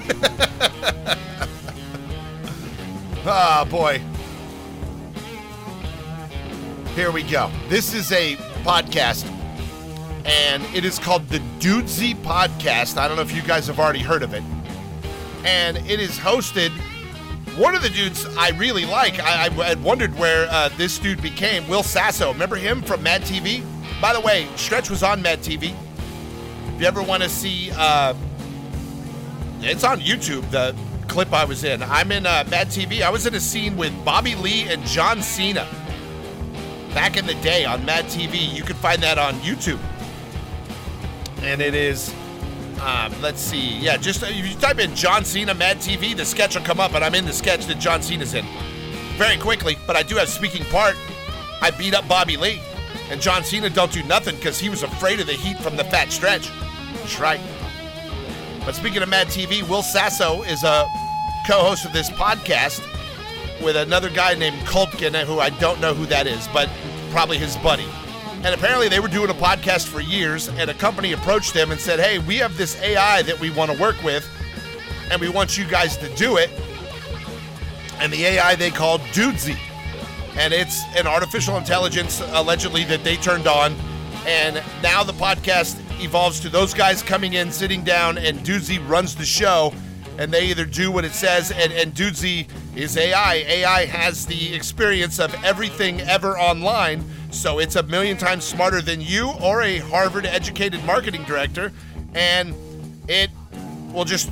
[3.27, 3.99] Ah, boy.
[6.93, 7.49] Here we go.
[7.69, 9.25] This is a podcast,
[10.27, 12.97] and it is called the Dudesy Podcast.
[12.97, 14.43] I don't know if you guys have already heard of it.
[15.43, 16.71] And it is hosted.
[17.57, 21.21] One of the dudes I really like, I, I had wondered where uh, this dude
[21.21, 21.65] became.
[21.69, 22.33] Will Sasso.
[22.33, 23.63] Remember him from Mad TV?
[24.01, 25.73] By the way, Stretch was on Mad TV.
[26.75, 28.13] If you ever want to see, uh,
[29.61, 30.75] it's on YouTube, the
[31.07, 31.81] clip I was in.
[31.81, 33.01] I'm in uh, Mad TV.
[33.01, 35.65] I was in a scene with Bobby Lee and John Cena
[36.93, 38.53] back in the day on Mad TV.
[38.53, 39.79] You can find that on YouTube.
[41.41, 42.13] And it is,
[42.81, 46.25] um, let's see, yeah, just uh, if you type in John Cena Mad TV, the
[46.25, 48.45] sketch will come up, and I'm in the sketch that John Cena's in.
[49.17, 50.95] Very quickly, but I do have speaking part.
[51.61, 52.61] I beat up Bobby Lee,
[53.09, 55.85] and John Cena don't do nothing because he was afraid of the heat from the
[55.85, 56.49] fat stretch.
[56.95, 57.39] That's right.
[58.65, 60.85] But speaking of Mad TV, Will Sasso is a
[61.47, 62.81] co-host of this podcast
[63.63, 66.69] with another guy named Kultgen, who I don't know who that is, but
[67.11, 67.85] probably his buddy.
[68.45, 71.81] And apparently they were doing a podcast for years, and a company approached them and
[71.81, 74.23] said, hey, we have this AI that we want to work with,
[75.09, 76.51] and we want you guys to do it.
[77.99, 79.57] And the AI they called Dudesy.
[80.37, 83.73] And it's an artificial intelligence, allegedly, that they turned on.
[84.27, 89.15] And now the podcast evolves to those guys coming in, sitting down, and Dudesy runs
[89.15, 89.73] the show.
[90.19, 93.33] And they either do what it says, and, and is AI.
[93.47, 97.03] AI has the experience of everything ever online,
[97.35, 101.71] so it's a million times smarter than you or a Harvard educated marketing director,
[102.13, 102.55] and
[103.07, 103.29] it
[103.91, 104.31] will just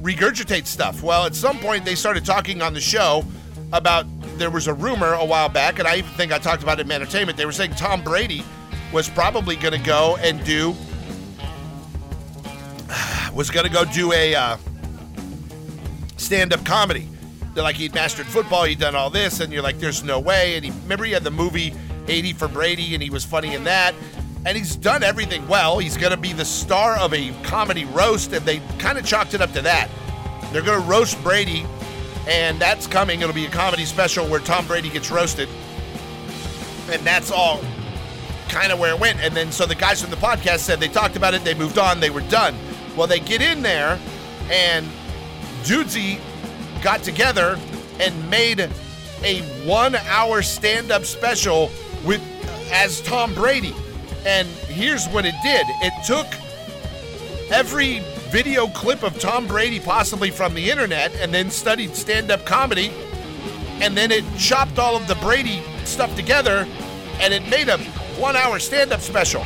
[0.00, 1.02] regurgitate stuff.
[1.02, 3.24] Well, at some point, they started talking on the show
[3.72, 4.06] about
[4.38, 6.86] there was a rumor a while back, and I even think I talked about it
[6.86, 7.36] in entertainment.
[7.36, 8.44] They were saying Tom Brady
[8.92, 10.74] was probably going to go and do
[13.34, 14.56] was going to go do a uh,
[16.16, 17.08] stand-up comedy.
[17.54, 20.56] They're like he'd mastered football, he'd done all this, and you're like, there's no way.
[20.56, 21.72] And he remember he had the movie
[22.08, 23.94] 80 for Brady, and he was funny in that.
[24.46, 25.78] And he's done everything well.
[25.78, 29.34] He's going to be the star of a comedy roast, and they kind of chalked
[29.34, 29.88] it up to that.
[30.52, 31.66] They're going to roast Brady,
[32.28, 33.22] and that's coming.
[33.22, 35.48] It'll be a comedy special where Tom Brady gets roasted.
[36.90, 37.60] And that's all
[38.48, 39.18] kind of where it went.
[39.20, 41.78] And then so the guys from the podcast said they talked about it, they moved
[41.78, 42.54] on, they were done.
[42.96, 43.98] Well, they get in there,
[44.50, 44.86] and
[45.62, 46.20] Dudesy
[46.82, 47.58] got together
[47.98, 48.60] and made
[49.22, 51.70] a one-hour stand-up special
[52.04, 52.22] with
[52.72, 53.74] as Tom Brady.
[54.26, 56.26] And here's what it did: it took
[57.50, 62.44] every video clip of Tom Brady, possibly from the internet, and then studied stand up
[62.44, 62.92] comedy.
[63.80, 66.66] And then it chopped all of the Brady stuff together
[67.20, 67.78] and it made a
[68.18, 69.44] one hour stand up special.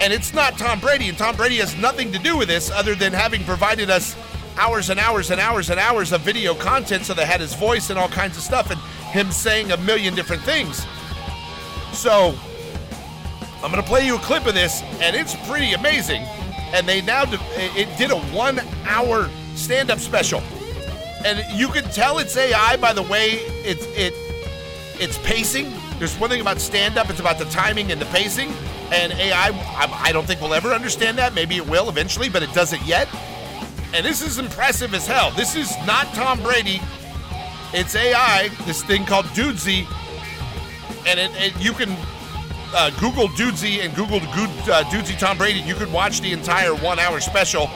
[0.00, 2.94] And it's not Tom Brady, and Tom Brady has nothing to do with this other
[2.94, 4.16] than having provided us
[4.56, 7.90] hours and hours and hours and hours of video content so they had his voice
[7.90, 10.84] and all kinds of stuff and him saying a million different things.
[11.94, 12.34] So
[13.62, 16.22] I'm going to play you a clip of this, and it's pretty amazing.
[16.72, 20.42] And they now it did a one hour stand up special.
[21.24, 24.12] And you can tell it's AI by the way it's it
[25.00, 25.72] it's pacing.
[25.98, 28.52] There's one thing about stand up, it's about the timing and the pacing.
[28.90, 29.50] And AI,
[30.04, 31.34] I, don't think we'll ever understand that.
[31.34, 33.08] Maybe it will eventually, but it doesn't yet.
[33.94, 35.30] And this is impressive as hell.
[35.30, 36.80] This is not Tom Brady.
[37.72, 39.86] It's AI, this thing called Dudesy.
[41.06, 41.96] And it, it, you can
[42.74, 45.60] uh, Google Dudesy and Google uh, Dudesy Tom Brady.
[45.60, 47.70] You could watch the entire one hour special,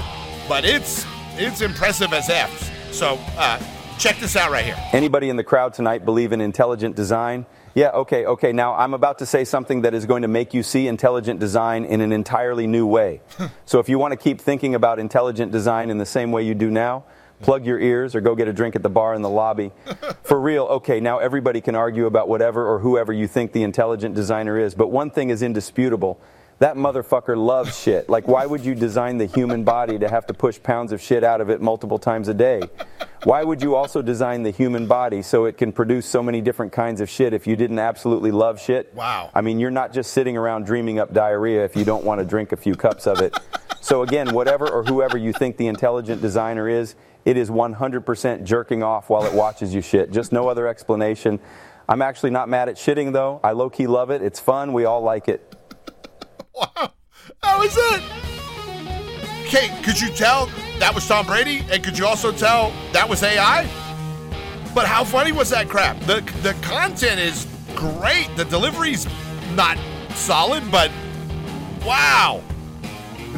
[0.48, 2.92] but it's it's impressive as F.
[2.92, 3.62] So uh,
[3.98, 4.76] check this out right here.
[4.92, 7.46] Anybody in the crowd tonight believe in intelligent design?
[7.74, 8.52] Yeah, okay, okay.
[8.52, 11.84] Now I'm about to say something that is going to make you see intelligent design
[11.84, 13.20] in an entirely new way.
[13.66, 16.54] so if you want to keep thinking about intelligent design in the same way you
[16.54, 17.04] do now,
[17.40, 19.72] plug your ears or go get a drink at the bar in the lobby.
[20.22, 24.14] For real, okay, now everybody can argue about whatever or whoever you think the intelligent
[24.14, 26.20] designer is, but one thing is indisputable.
[26.59, 28.09] That motherfucker loves shit.
[28.09, 31.22] Like, why would you design the human body to have to push pounds of shit
[31.22, 32.62] out of it multiple times a day?
[33.24, 36.72] Why would you also design the human body so it can produce so many different
[36.72, 38.94] kinds of shit if you didn't absolutely love shit?
[38.94, 39.31] Wow.
[39.35, 42.24] I mean, you're not just sitting around dreaming up diarrhea if you don't want to
[42.24, 43.37] drink a few cups of it.
[43.80, 48.82] So, again, whatever or whoever you think the intelligent designer is, it is 100% jerking
[48.82, 50.10] off while it watches you shit.
[50.10, 51.38] Just no other explanation.
[51.88, 53.40] I'm actually not mad at shitting, though.
[53.42, 54.22] I low key love it.
[54.22, 54.72] It's fun.
[54.72, 55.54] We all like it.
[56.54, 56.92] Wow.
[57.42, 58.02] That was it.
[59.46, 61.64] Okay, could you tell that was Tom Brady?
[61.70, 63.62] And could you also tell that was AI?
[64.74, 65.98] But how funny was that crap?
[66.00, 68.28] The the content is great.
[68.36, 69.06] The delivery's
[69.54, 69.78] not
[70.10, 70.90] solid, but
[71.86, 72.42] wow.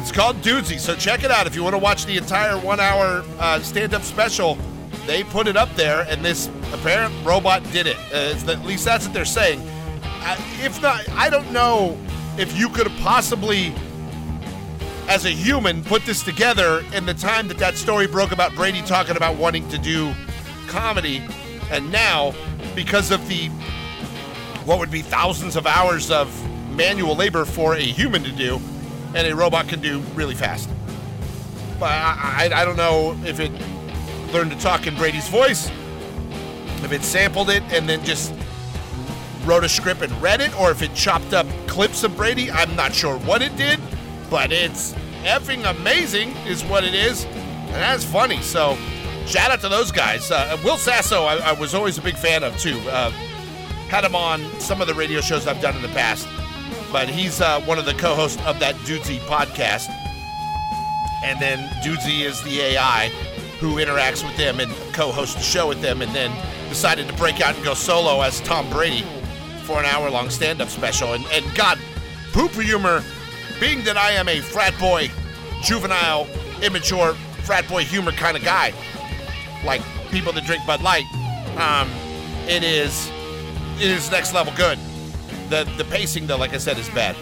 [0.01, 3.23] It's called Dudesy, so check it out if you want to watch the entire one-hour
[3.37, 4.57] uh, stand-up special.
[5.05, 7.97] They put it up there, and this apparent robot did it.
[8.11, 9.61] Uh, the, at least that's what they're saying.
[10.03, 11.99] Uh, if not, I don't know
[12.39, 13.75] if you could possibly,
[15.07, 18.81] as a human, put this together in the time that that story broke about Brady
[18.81, 20.11] talking about wanting to do
[20.67, 21.23] comedy,
[21.69, 22.33] and now
[22.73, 23.49] because of the
[24.65, 26.27] what would be thousands of hours of
[26.75, 28.59] manual labor for a human to do,
[29.13, 30.69] and a robot can do really fast.
[31.79, 33.51] But I, I, I don't know if it
[34.31, 35.69] learned to talk in Brady's voice,
[36.83, 38.33] if it sampled it and then just
[39.45, 42.51] wrote a script and read it, or if it chopped up clips of Brady.
[42.51, 43.79] I'm not sure what it did,
[44.29, 44.93] but it's
[45.23, 47.25] effing amazing, is what it is.
[47.25, 48.41] And that's funny.
[48.41, 48.77] So,
[49.25, 50.29] shout out to those guys.
[50.31, 52.79] Uh, Will Sasso, I, I, was always a big fan of too.
[52.89, 53.11] Uh,
[53.89, 56.27] had him on some of the radio shows I've done in the past,
[56.91, 59.89] but he's uh, one of the co hosts of that Dudesy podcast.
[61.23, 63.09] And then Dudesy is the AI
[63.59, 66.31] who interacts with them and co hosts the show with them, and then
[66.69, 69.05] decided to break out and go solo as Tom Brady
[69.63, 71.13] for an hour long stand up special.
[71.13, 71.77] And, and God,
[72.33, 73.03] poop humor,
[73.59, 75.11] being that I am a frat boy,
[75.61, 76.27] juvenile,
[76.63, 78.73] immature, frat boy humor kind of guy,
[79.63, 81.05] like people that drink Bud Light,
[81.57, 81.89] um,
[82.47, 83.11] it is
[83.77, 84.79] it is next level good.
[85.51, 87.15] The the pacing though, like I said, is bad.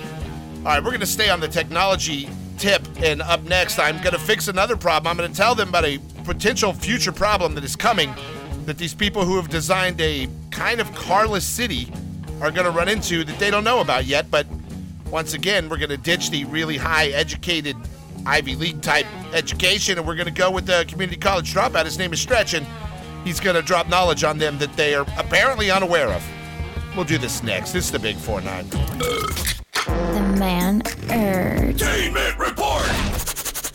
[0.59, 4.47] All right, we're gonna stay on the technology tip, and up next, I'm gonna fix
[4.47, 5.09] another problem.
[5.09, 8.13] I'm gonna tell them about a potential future problem that is coming.
[8.65, 11.91] That these people who have designed a kind of carless city
[12.39, 14.29] are going to run into that they don't know about yet.
[14.29, 14.45] But
[15.09, 17.75] once again, we're going to ditch the really high educated
[18.27, 21.85] Ivy League type education and we're going to go with the community college dropout.
[21.85, 22.67] His name is Stretch, and
[23.23, 26.23] he's going to drop knowledge on them that they are apparently unaware of.
[26.99, 27.71] We'll do this next.
[27.71, 28.69] This is the Big 4 9.
[28.71, 31.81] The man urge.
[32.37, 33.18] Report.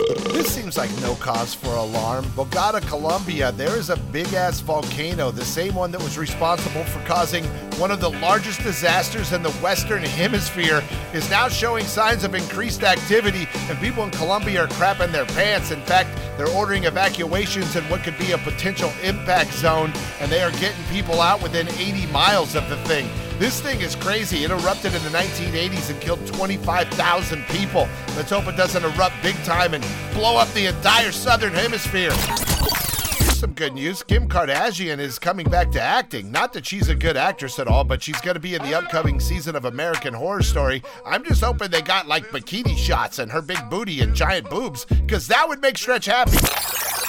[0.04, 2.26] This seems like no cause for alarm.
[2.36, 7.00] Bogota, Colombia, there is a big ass volcano, the same one that was responsible for
[7.06, 7.44] causing
[7.78, 10.82] one of the largest disasters in the Western Hemisphere,
[11.14, 15.70] is now showing signs of increased activity, and people in Colombia are crapping their pants.
[15.70, 19.90] In fact, they're ordering evacuations in what could be a potential impact zone,
[20.20, 23.08] and they are getting people out within 80 miles of the thing.
[23.38, 24.44] This thing is crazy.
[24.44, 27.88] It erupted in the 1980s and killed 25,000 people.
[28.16, 32.12] Let's hope it doesn't erupt big time and blow up the entire southern hemisphere.
[32.12, 34.04] here's some good news.
[34.04, 36.30] Kim Kardashian is coming back to acting.
[36.30, 38.74] Not that she's a good actress at all, but she's going to be in the
[38.74, 40.80] upcoming season of American Horror Story.
[41.04, 44.84] I'm just hoping they got like bikini shots and her big booty and giant boobs,
[44.84, 46.38] because that would make Stretch happy.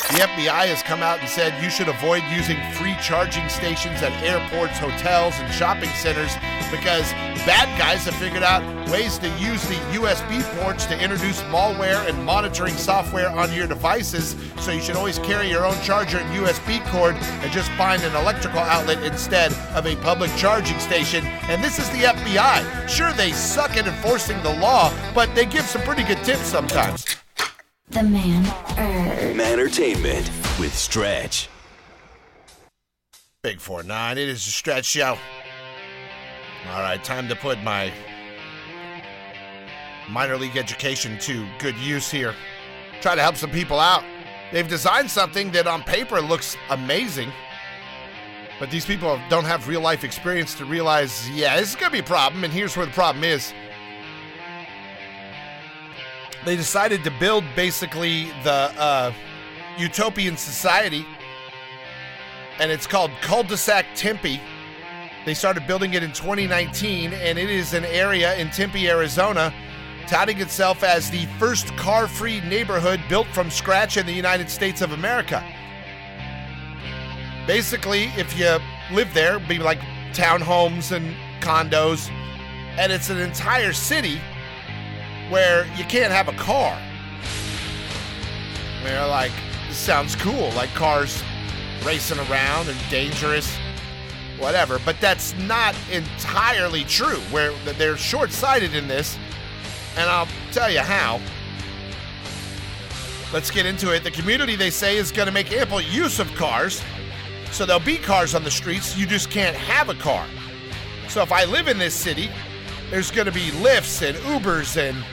[0.10, 4.14] The FBI has come out and said you should avoid using free charging stations at
[4.22, 6.32] airports, hotels, and shopping centers
[6.70, 12.08] because bad guys have figured out ways to use the USB ports to introduce malware
[12.08, 14.36] and monitoring software onto your devices.
[14.60, 18.16] So you should always carry your own charger and USB cord and just find an
[18.16, 21.26] electrical outlet instead of a public charging station.
[21.50, 22.88] And this is the FBI.
[22.88, 27.18] Sure, they suck at enforcing the law, but they give some pretty good tips sometimes.
[27.90, 28.46] The man
[28.80, 29.40] urge.
[29.40, 31.50] Entertainment with Stretch.
[33.44, 35.18] Big 4 9, it is a stretch show.
[36.72, 37.94] All right, time to put my
[40.10, 42.34] minor league education to good use here.
[43.02, 44.04] Try to help some people out.
[44.52, 47.32] They've designed something that on paper looks amazing,
[48.60, 51.94] but these people don't have real life experience to realize, yeah, this is going to
[51.94, 53.54] be a problem, and here's where the problem is.
[56.46, 59.12] They decided to build basically the uh,
[59.80, 61.04] utopian society,
[62.60, 64.40] and it's called Culdesac Tempe.
[65.26, 69.52] They started building it in 2019, and it is an area in Tempe, Arizona,
[70.08, 74.82] touting itself as the first car free neighborhood built from scratch in the United States
[74.82, 75.44] of America.
[77.48, 78.60] Basically, if you
[78.92, 79.80] live there, be like
[80.14, 82.12] townhomes and condos,
[82.78, 84.22] and it's an entire city
[85.30, 86.80] where you can't have a car.
[88.84, 89.32] They're like,
[89.68, 91.24] this sounds cool, like cars
[91.84, 93.58] racing around and dangerous
[94.38, 94.80] whatever.
[94.86, 97.20] But that's not entirely true.
[97.32, 99.18] Where they're short-sighted in this,
[99.98, 101.20] and I'll tell you how.
[103.34, 104.04] Let's get into it.
[104.04, 106.82] The community they say is going to make ample use of cars,
[107.52, 108.98] so there'll be cars on the streets.
[108.98, 110.26] You just can't have a car.
[111.08, 112.30] So if I live in this city,
[112.90, 115.04] there's going to be Lyfts and Ubers and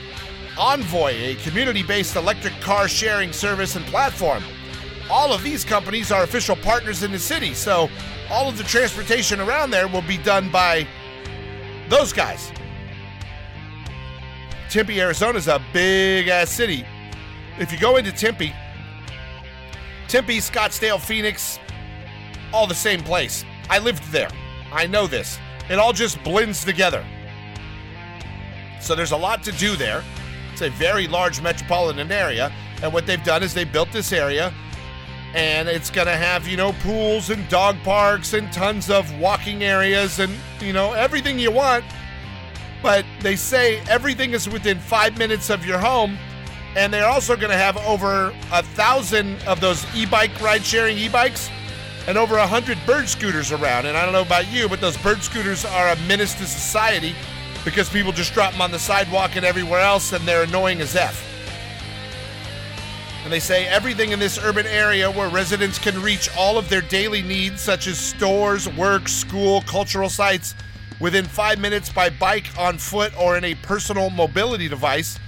[0.57, 4.43] Envoy, a community-based electric car sharing service and platform.
[5.09, 7.89] All of these companies are official partners in the city, so
[8.29, 10.87] all of the transportation around there will be done by
[11.89, 12.51] those guys.
[14.69, 16.85] Tempe, Arizona is a big ass city.
[17.59, 18.53] If you go into Tempe,
[20.07, 21.59] Tempe, Scottsdale, Phoenix,
[22.53, 23.43] all the same place.
[23.69, 24.29] I lived there.
[24.71, 25.39] I know this.
[25.69, 27.03] It all just blends together.
[28.79, 30.03] So there's a lot to do there.
[30.53, 32.53] It's a very large metropolitan area.
[32.83, 34.53] And what they've done is they built this area
[35.33, 39.63] and it's going to have, you know, pools and dog parks and tons of walking
[39.63, 41.83] areas and, you know, everything you want.
[42.83, 46.19] But they say everything is within five minutes of your home.
[46.75, 50.99] And they're also going to have over a thousand of those e bike ride sharing
[50.99, 51.49] e bikes
[52.07, 53.87] and over a hundred bird scooters around.
[53.87, 57.15] And I don't know about you, but those bird scooters are a menace to society
[57.65, 60.95] because people just drop them on the sidewalk and everywhere else and they're annoying as
[60.95, 61.29] F.
[63.23, 66.81] And they say everything in this urban area where residents can reach all of their
[66.81, 70.55] daily needs, such as stores, work, school, cultural sites,
[70.99, 75.19] within five minutes by bike, on foot, or in a personal mobility device,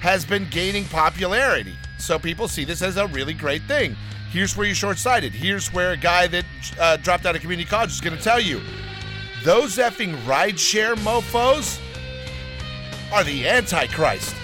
[0.00, 1.76] has been gaining popularity.
[1.98, 3.94] So people see this as a really great thing.
[4.30, 5.32] Here's where you're short sighted.
[5.32, 6.44] Here's where a guy that
[6.80, 8.60] uh, dropped out of community college is going to tell you
[9.44, 11.80] those effing rideshare mofos
[13.12, 14.34] are the Antichrist.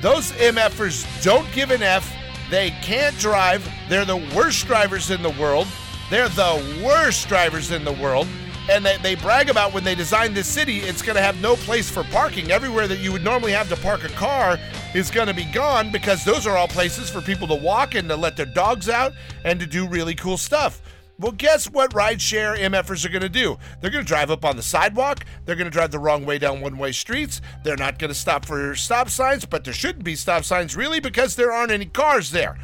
[0.00, 2.12] Those MFers don't give an F.
[2.50, 3.68] They can't drive.
[3.88, 5.66] They're the worst drivers in the world.
[6.10, 8.26] They're the worst drivers in the world.
[8.68, 11.54] And they, they brag about when they design this city, it's going to have no
[11.54, 12.50] place for parking.
[12.50, 14.58] Everywhere that you would normally have to park a car
[14.92, 18.08] is going to be gone because those are all places for people to walk and
[18.08, 19.12] to let their dogs out
[19.44, 20.82] and to do really cool stuff.
[21.18, 23.56] Well, guess what rideshare MFers are going to do?
[23.80, 25.24] They're going to drive up on the sidewalk.
[25.46, 27.40] They're going to drive the wrong way down one way streets.
[27.64, 31.00] They're not going to stop for stop signs, but there shouldn't be stop signs really
[31.00, 32.58] because there aren't any cars there.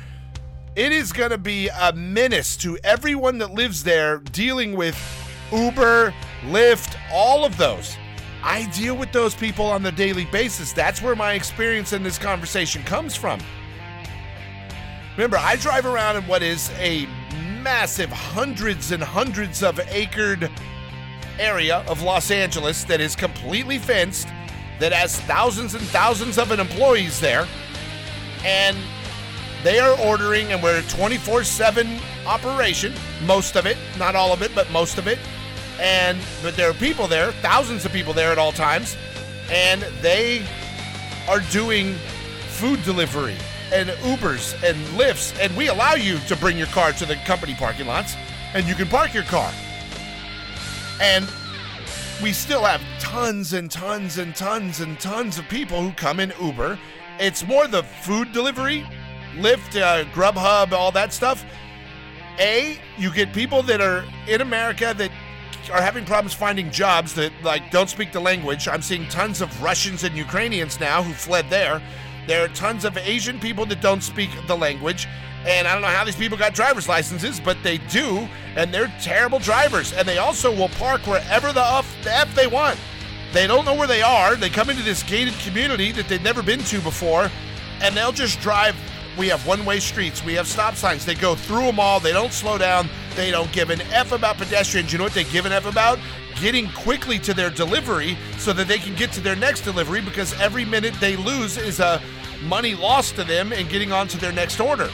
[0.76, 4.98] It is going to be a menace to everyone that lives there dealing with
[5.50, 7.96] Uber, Lyft, all of those.
[8.42, 10.72] I deal with those people on the daily basis.
[10.72, 13.40] That's where my experience in this conversation comes from.
[15.16, 17.06] Remember, I drive around in what is a
[17.62, 20.50] massive, hundreds and hundreds of acred
[21.38, 24.28] area of Los Angeles that is completely fenced,
[24.80, 27.46] that has thousands and thousands of employees there,
[28.44, 28.76] and
[29.62, 32.92] they are ordering, and we're a 24 7 operation,
[33.24, 35.18] most of it, not all of it, but most of it.
[35.80, 38.96] And but there are people there, thousands of people there at all times,
[39.50, 40.44] and they
[41.28, 41.94] are doing
[42.48, 43.36] food delivery
[43.72, 47.54] and Ubers and Lyfts, and we allow you to bring your car to the company
[47.54, 48.14] parking lots,
[48.54, 49.50] and you can park your car.
[51.00, 51.26] And
[52.22, 56.32] we still have tons and tons and tons and tons of people who come in
[56.40, 56.78] Uber.
[57.18, 58.86] It's more the food delivery,
[59.36, 61.44] Lyft, uh, Grubhub, all that stuff.
[62.38, 65.10] A, you get people that are in America that
[65.72, 68.68] are having problems finding jobs that like don't speak the language.
[68.68, 71.82] I'm seeing tons of Russians and Ukrainians now who fled there.
[72.26, 75.08] There are tons of Asian people that don't speak the language.
[75.44, 78.92] And I don't know how these people got driver's licenses, but they do, and they're
[79.00, 79.92] terrible drivers.
[79.92, 82.78] And they also will park wherever the F, the F they want.
[83.32, 84.36] They don't know where they are.
[84.36, 87.28] They come into this gated community that they've never been to before,
[87.80, 88.76] and they'll just drive.
[89.18, 91.04] We have one way streets, we have stop signs.
[91.04, 94.38] They go through them all, they don't slow down, they don't give an F about
[94.38, 94.90] pedestrians.
[94.90, 95.98] You know what they give an F about?
[96.40, 100.32] Getting quickly to their delivery so that they can get to their next delivery because
[100.40, 102.00] every minute they lose is a
[102.44, 104.90] money lost to them and getting on to their next order.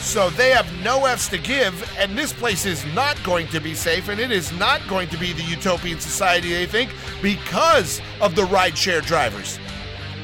[0.00, 3.74] So they have no F's to give, and this place is not going to be
[3.74, 6.90] safe, and it is not going to be the utopian society they think
[7.22, 9.60] because of the rideshare drivers.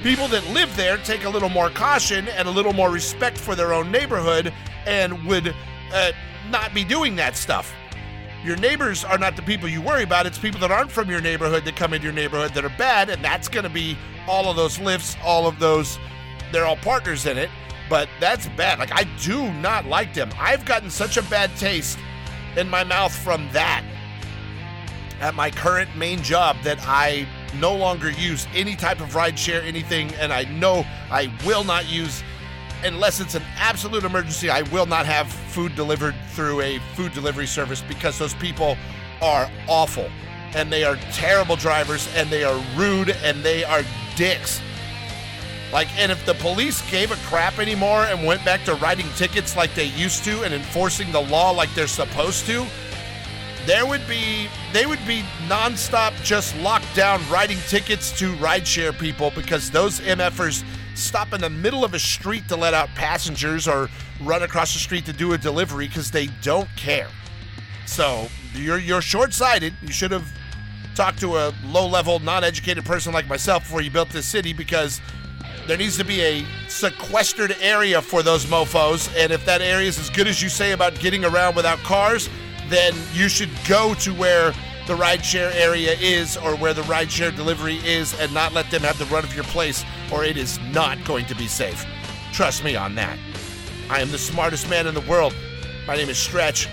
[0.03, 3.55] People that live there take a little more caution and a little more respect for
[3.55, 4.53] their own neighborhood
[4.87, 5.55] and would
[5.93, 6.13] uh,
[6.51, 7.73] not be doing that stuff.
[8.45, 10.25] Your neighbors are not the people you worry about.
[10.25, 13.11] It's people that aren't from your neighborhood that come into your neighborhood that are bad,
[13.11, 15.99] and that's going to be all of those Lyfts, all of those.
[16.53, 17.51] They're all partners in it
[17.89, 18.79] but that's bad.
[18.79, 20.31] Like, I do not like them.
[20.39, 21.99] I've gotten such a bad taste
[22.57, 23.85] in my mouth from that
[25.21, 30.13] at my current main job that I no longer use any type of rideshare, anything,
[30.15, 32.23] and I know I will not use
[32.85, 34.51] unless it's an absolute emergency.
[34.51, 38.77] I will not have food delivered through a food delivery service because those people
[39.21, 40.09] are awful
[40.55, 43.83] and they are terrible drivers and they are rude and they are
[44.17, 44.61] dicks.
[45.73, 49.55] Like, and if the police gave a crap anymore and went back to writing tickets
[49.55, 52.67] like they used to and enforcing the law like they're supposed to,
[53.69, 59.31] there would be, they would be nonstop just locked down writing tickets to rideshare people
[59.37, 60.65] because those MFers
[60.95, 63.91] stop in the middle of a street to let out passengers or
[64.23, 67.09] run across the street to do a delivery because they don't care.
[67.85, 69.75] So you're, you're short sighted.
[69.83, 70.33] You should have
[70.95, 74.55] talked to a low level, non educated person like myself before you built this city
[74.55, 75.03] because
[75.67, 79.15] there needs to be a sequestered area for those mofos.
[79.15, 82.31] And if that area is as good as you say about getting around without cars,
[82.69, 84.53] then you should go to where
[84.87, 88.99] the rideshare area is or where the rideshare delivery is and not let them have
[88.99, 91.85] the run of your place, or it is not going to be safe.
[92.33, 93.19] Trust me on that.
[93.91, 95.35] I am the smartest man in the world.
[95.87, 96.69] My name is Stretch.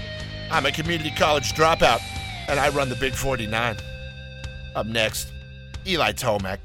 [0.51, 1.99] I'm a community college dropout,
[2.47, 3.77] and I run the Big 49.
[4.75, 5.31] Up next,
[5.87, 6.59] Eli Tomac.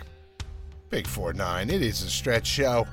[0.90, 2.86] Big 49, It is a stretch show.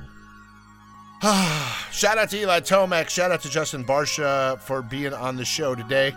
[1.91, 3.09] Shout out to Eli Tomac.
[3.09, 6.13] Shout out to Justin Barcia for being on the show today.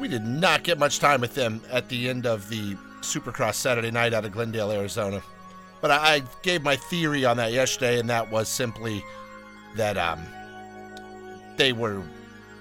[0.00, 3.90] We did not get much time with them at the end of the Supercross Saturday
[3.90, 5.22] night out of Glendale, Arizona.
[5.82, 9.04] But I, I gave my theory on that yesterday, and that was simply
[9.76, 10.22] that um,
[11.58, 12.02] they were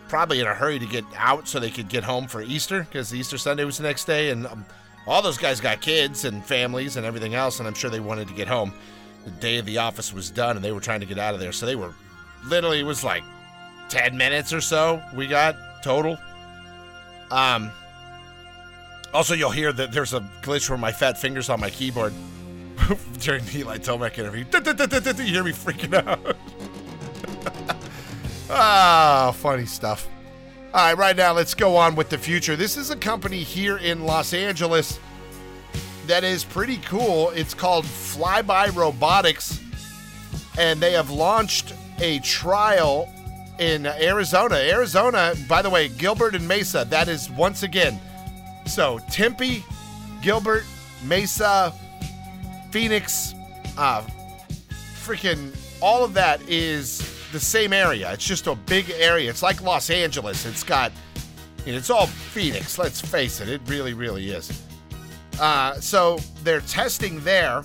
[0.09, 3.15] probably in a hurry to get out so they could get home for Easter because
[3.15, 4.65] Easter Sunday was the next day, and um,
[5.07, 8.27] all those guys got kids and families and everything else, and I'm sure they wanted
[8.27, 8.73] to get home.
[9.25, 11.39] The day of the office was done, and they were trying to get out of
[11.39, 11.51] there.
[11.51, 11.93] So they were
[12.45, 13.23] literally it was like
[13.89, 16.17] 10 minutes or so we got total.
[17.31, 17.71] Um.
[19.13, 22.13] Also, you'll hear that there's a glitch where my fat fingers on my keyboard
[23.19, 24.43] during the Eli Tomac interview.
[25.23, 26.35] You hear me freaking out.
[28.49, 30.09] ah, funny stuff.
[30.73, 32.55] All right, right now, let's go on with the future.
[32.55, 34.99] This is a company here in Los Angeles
[36.07, 37.29] that is pretty cool.
[37.31, 39.59] It's called Flyby Robotics,
[40.57, 43.11] and they have launched a trial
[43.59, 44.55] in Arizona.
[44.55, 47.99] Arizona, by the way, Gilbert and Mesa, that is once again.
[48.65, 49.63] So, Tempe,
[50.21, 50.63] Gilbert,
[51.05, 51.73] Mesa,
[52.71, 53.35] Phoenix,
[53.77, 54.03] uh,
[55.03, 56.99] freaking all of that is
[57.31, 58.11] the same area.
[58.13, 59.29] It's just a big area.
[59.29, 60.45] It's like Los Angeles.
[60.45, 60.91] It's got,
[61.65, 62.77] you know, it's all Phoenix.
[62.77, 63.49] Let's face it.
[63.49, 64.63] It really, really is.
[65.39, 67.63] Uh, so they're testing there.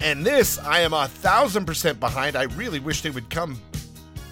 [0.00, 2.36] And this, I am a thousand percent behind.
[2.36, 3.60] I really wish they would come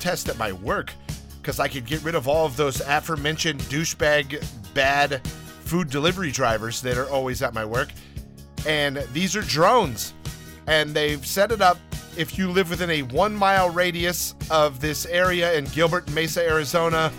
[0.01, 0.93] test at my work
[1.41, 6.83] because I could get rid of all of those aforementioned douchebag bad food delivery drivers
[6.83, 7.89] that are always at my work.
[8.67, 10.13] And these are drones.
[10.67, 11.79] And they've set it up
[12.17, 17.11] if you live within a one mile radius of this area in Gilbert Mesa, Arizona,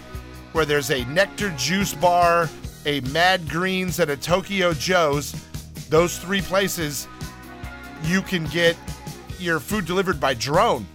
[0.54, 2.50] where there's a Nectar Juice Bar,
[2.86, 5.34] a Mad Greens, and a Tokyo Joe's,
[5.90, 7.08] those three places,
[8.04, 8.76] you can get
[9.40, 10.86] your food delivered by drone.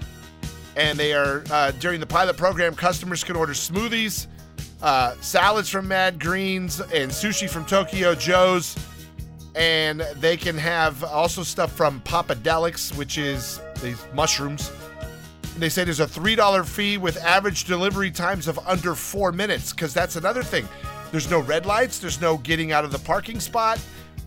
[0.77, 4.27] And they are, uh, during the pilot program, customers can order smoothies,
[4.83, 8.77] uh, salads from Mad Greens, and sushi from Tokyo Joe's.
[9.57, 14.71] And they can have also stuff from Papadelics, which is these mushrooms.
[15.57, 19.93] They say there's a $3 fee with average delivery times of under four minutes, because
[19.93, 20.69] that's another thing.
[21.11, 23.81] There's no red lights, there's no getting out of the parking spot.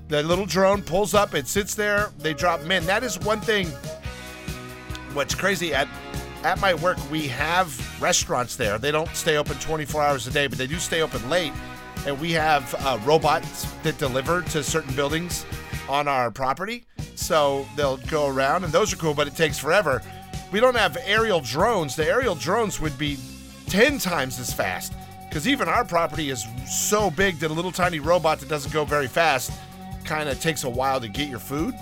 [0.07, 2.85] The little drone pulls up, it sits there, they drop in.
[2.85, 3.67] That is one thing.
[5.13, 5.87] What's crazy at
[6.43, 8.79] at my work, we have restaurants there.
[8.79, 11.53] They don't stay open 24 hours a day, but they do stay open late.
[12.07, 15.45] And we have uh, robots that deliver to certain buildings
[15.87, 16.85] on our property.
[17.13, 20.01] So they'll go around, and those are cool, but it takes forever.
[20.51, 21.95] We don't have aerial drones.
[21.95, 23.19] The aerial drones would be
[23.67, 24.93] 10 times as fast
[25.31, 28.83] because even our property is so big that a little tiny robot that doesn't go
[28.83, 29.53] very fast
[30.03, 31.73] kind of takes a while to get your food.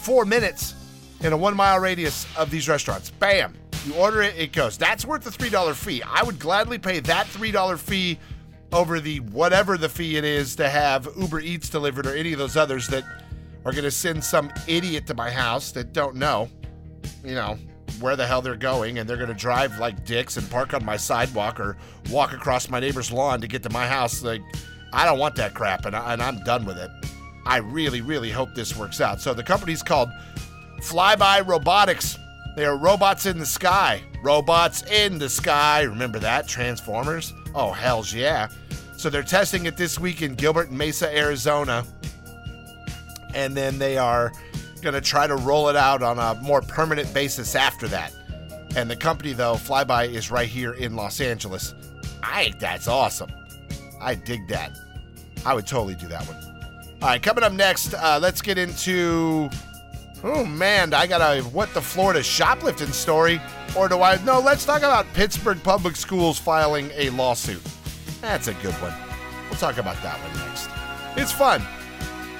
[0.00, 0.74] Four minutes
[1.20, 3.10] in a one mile radius of these restaurants.
[3.10, 3.52] Bam!
[3.84, 4.78] You order it, it goes.
[4.78, 6.02] That's worth the $3 fee.
[6.02, 8.18] I would gladly pay that $3 fee
[8.72, 12.38] over the whatever the fee it is to have Uber Eats delivered or any of
[12.38, 13.04] those others that
[13.66, 16.48] are going to send some idiot to my house that don't know,
[17.22, 17.58] you know,
[18.00, 20.84] where the hell they're going and they're going to drive like dicks and park on
[20.84, 21.76] my sidewalk or
[22.10, 24.22] walk across my neighbor's lawn to get to my house.
[24.22, 24.42] Like,
[24.92, 26.90] I don't want that crap and, I, and I'm done with it.
[27.46, 29.20] I really, really hope this works out.
[29.20, 30.10] So the company's called
[30.82, 32.18] Flyby Robotics.
[32.56, 34.02] They are robots in the sky.
[34.22, 35.82] Robots in the sky.
[35.82, 36.48] Remember that?
[36.48, 37.32] Transformers?
[37.54, 38.48] Oh, hells yeah.
[38.96, 41.84] So they're testing it this week in Gilbert Mesa, Arizona.
[43.34, 44.32] And then they are
[44.78, 48.12] going to try to roll it out on a more permanent basis after that.
[48.76, 51.74] And the company, though, Flyby, is right here in Los Angeles.
[52.22, 53.30] I think that's awesome.
[54.00, 54.76] I dig that.
[55.44, 56.36] I would totally do that one.
[57.00, 59.48] All right, coming up next, uh, let's get into
[60.24, 63.40] Oh man, I got a what the Florida shoplifting story.
[63.76, 64.22] Or do I?
[64.24, 67.62] No, let's talk about Pittsburgh Public Schools filing a lawsuit.
[68.20, 68.94] That's a good one.
[69.48, 70.68] We'll talk about that one next.
[71.16, 71.62] It's fun.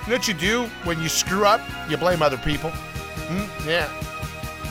[0.09, 1.61] You you do when you screw up?
[1.91, 2.71] You blame other people.
[2.71, 3.69] Hmm?
[3.69, 3.91] Yeah.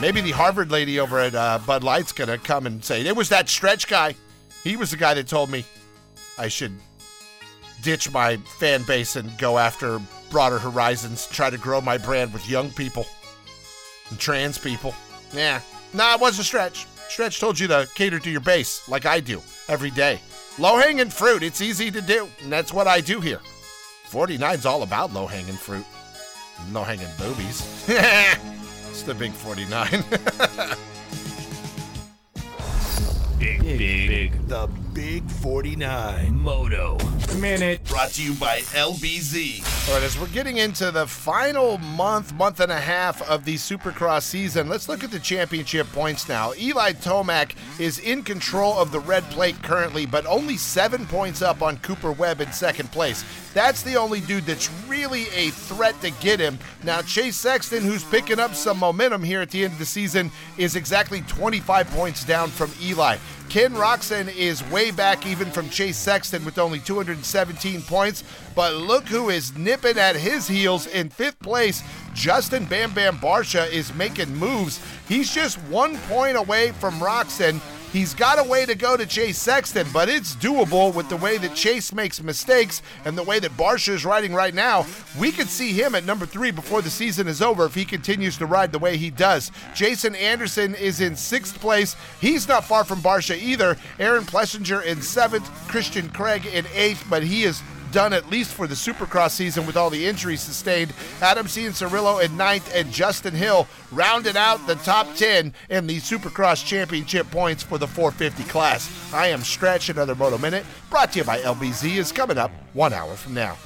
[0.00, 3.28] Maybe the Harvard lady over at uh, Bud Light's gonna come and say it was
[3.28, 4.16] that stretch guy.
[4.64, 5.64] He was the guy that told me
[6.38, 6.72] I should
[7.82, 12.48] ditch my fan base and go after broader horizons, try to grow my brand with
[12.48, 13.06] young people
[14.10, 14.92] and trans people.
[15.32, 15.60] Yeah.
[15.94, 16.86] Nah, it was a stretch.
[17.08, 20.20] Stretch told you to cater to your base like I do every day.
[20.58, 23.40] Low hanging fruit, it's easy to do, and that's what I do here.
[24.10, 25.84] 49's all about low hanging fruit.
[26.72, 27.60] Low hanging boobies.
[27.88, 30.04] it's the big 49.
[33.38, 33.78] Big, big,
[34.08, 34.48] big.
[34.48, 34.68] The
[34.98, 36.36] Big 49.
[36.40, 36.98] Moto.
[37.38, 37.84] Minute.
[37.84, 39.88] Brought to you by LBZ.
[39.88, 43.54] All right, as we're getting into the final month, month and a half of the
[43.54, 46.52] Supercross season, let's look at the championship points now.
[46.58, 51.62] Eli Tomac is in control of the red plate currently, but only seven points up
[51.62, 53.24] on Cooper Webb in second place.
[53.54, 56.58] That's the only dude that's really a threat to get him.
[56.82, 60.32] Now, Chase Sexton, who's picking up some momentum here at the end of the season,
[60.56, 63.16] is exactly 25 points down from Eli.
[63.48, 68.22] Ken Roczen is way back even from Chase Sexton with only 217 points.
[68.54, 71.82] But look who is nipping at his heels in fifth place.
[72.12, 74.80] Justin Bam Bam Barcia is making moves.
[75.08, 77.60] He's just one point away from Roczen.
[77.92, 81.38] He's got a way to go to Chase Sexton, but it's doable with the way
[81.38, 84.84] that Chase makes mistakes and the way that Barcia is riding right now.
[85.18, 88.36] We could see him at number three before the season is over if he continues
[88.38, 89.50] to ride the way he does.
[89.74, 91.96] Jason Anderson is in sixth place.
[92.20, 93.78] He's not far from Barcia either.
[93.98, 97.62] Aaron Plessinger in seventh, Christian Craig in eighth, but he is
[97.92, 100.92] done at least for the Supercross season with all the injuries sustained.
[101.20, 106.64] Adam Cianciarulo in ninth and Justin Hill rounded out the top 10 in the Supercross
[106.64, 108.90] championship points for the 450 class.
[109.12, 112.92] I am Stretch, another Moto Minute, brought to you by LBZ, is coming up one
[112.92, 113.56] hour from now.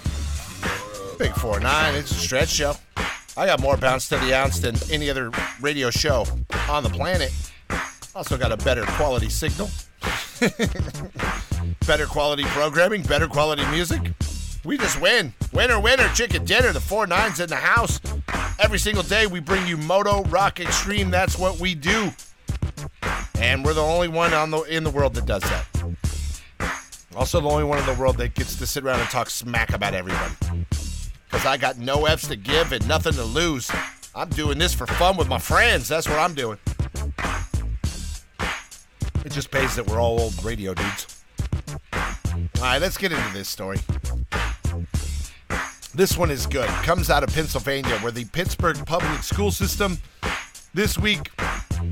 [1.19, 2.75] Big 4-9, it's a Stretch show.
[3.37, 6.27] I got more bounce to the ounce than any other radio show
[6.69, 7.33] on the planet.
[8.15, 9.71] Also got a better quality signal.
[11.87, 14.13] better quality programming, better quality music.
[14.65, 15.35] We just win.
[15.53, 16.73] Winner, winner, chicken dinner.
[16.73, 18.01] The four nines in the house.
[18.61, 21.11] Every single day we bring you Moto Rock Extreme.
[21.11, 22.13] That's what we do.
[23.41, 25.67] And we're the only one on the in the world that does that.
[27.17, 29.73] Also the only one in the world that gets to sit around and talk smack
[29.73, 30.35] about everybody.
[31.29, 33.71] Because I got no F's to give and nothing to lose.
[34.15, 35.89] I'm doing this for fun with my friends.
[35.89, 36.59] That's what I'm doing.
[39.25, 41.22] It just pays that we're all old radio dudes.
[42.33, 43.79] All right, let's get into this story.
[45.95, 46.69] This one is good.
[46.69, 49.99] Comes out of Pennsylvania, where the Pittsburgh public school system
[50.73, 51.31] this week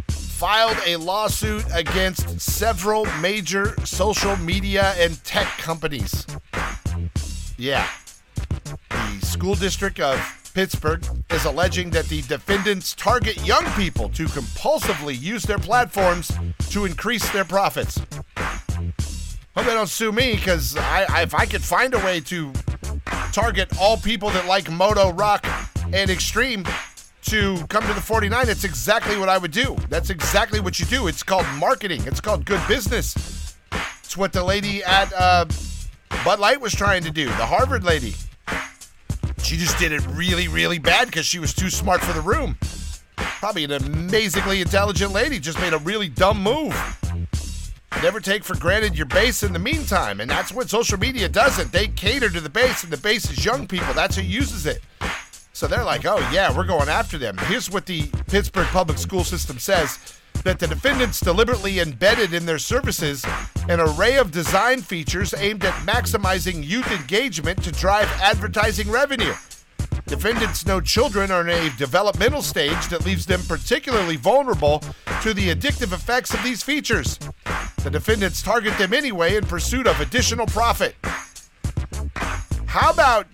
[0.08, 6.26] filed a lawsuit against several major social media and tech companies.
[7.58, 7.86] Yeah.
[8.88, 10.18] The school district of
[10.54, 16.32] Pittsburgh is alleging that the defendants target young people to compulsively use their platforms
[16.70, 18.00] to increase their profits.
[19.56, 22.52] Hope they don't sue me because I, I, if I could find a way to
[23.32, 25.44] target all people that like moto, rock,
[25.92, 26.64] and extreme
[27.22, 29.76] to come to the 49, that's exactly what I would do.
[29.88, 31.08] That's exactly what you do.
[31.08, 32.02] It's called marketing.
[32.06, 33.56] It's called good business.
[34.04, 35.46] It's what the lady at uh,
[36.24, 37.26] Bud Light was trying to do.
[37.26, 38.14] The Harvard lady.
[39.42, 42.56] She just did it really, really bad because she was too smart for the room.
[43.16, 46.99] Probably an amazingly intelligent lady, just made a really dumb move.
[48.02, 51.70] Never take for granted your base in the meantime, and that's what social media doesn't.
[51.70, 53.92] They cater to the base, and the base is young people.
[53.92, 54.80] That's who uses it.
[55.52, 57.36] So they're like, oh, yeah, we're going after them.
[57.36, 59.98] Here's what the Pittsburgh public school system says
[60.44, 63.22] that the defendants deliberately embedded in their services
[63.68, 69.34] an array of design features aimed at maximizing youth engagement to drive advertising revenue.
[70.10, 74.80] Defendants know children are in a developmental stage that leaves them particularly vulnerable
[75.22, 77.16] to the addictive effects of these features.
[77.84, 80.96] The defendants target them anyway in pursuit of additional profit.
[82.66, 83.28] How about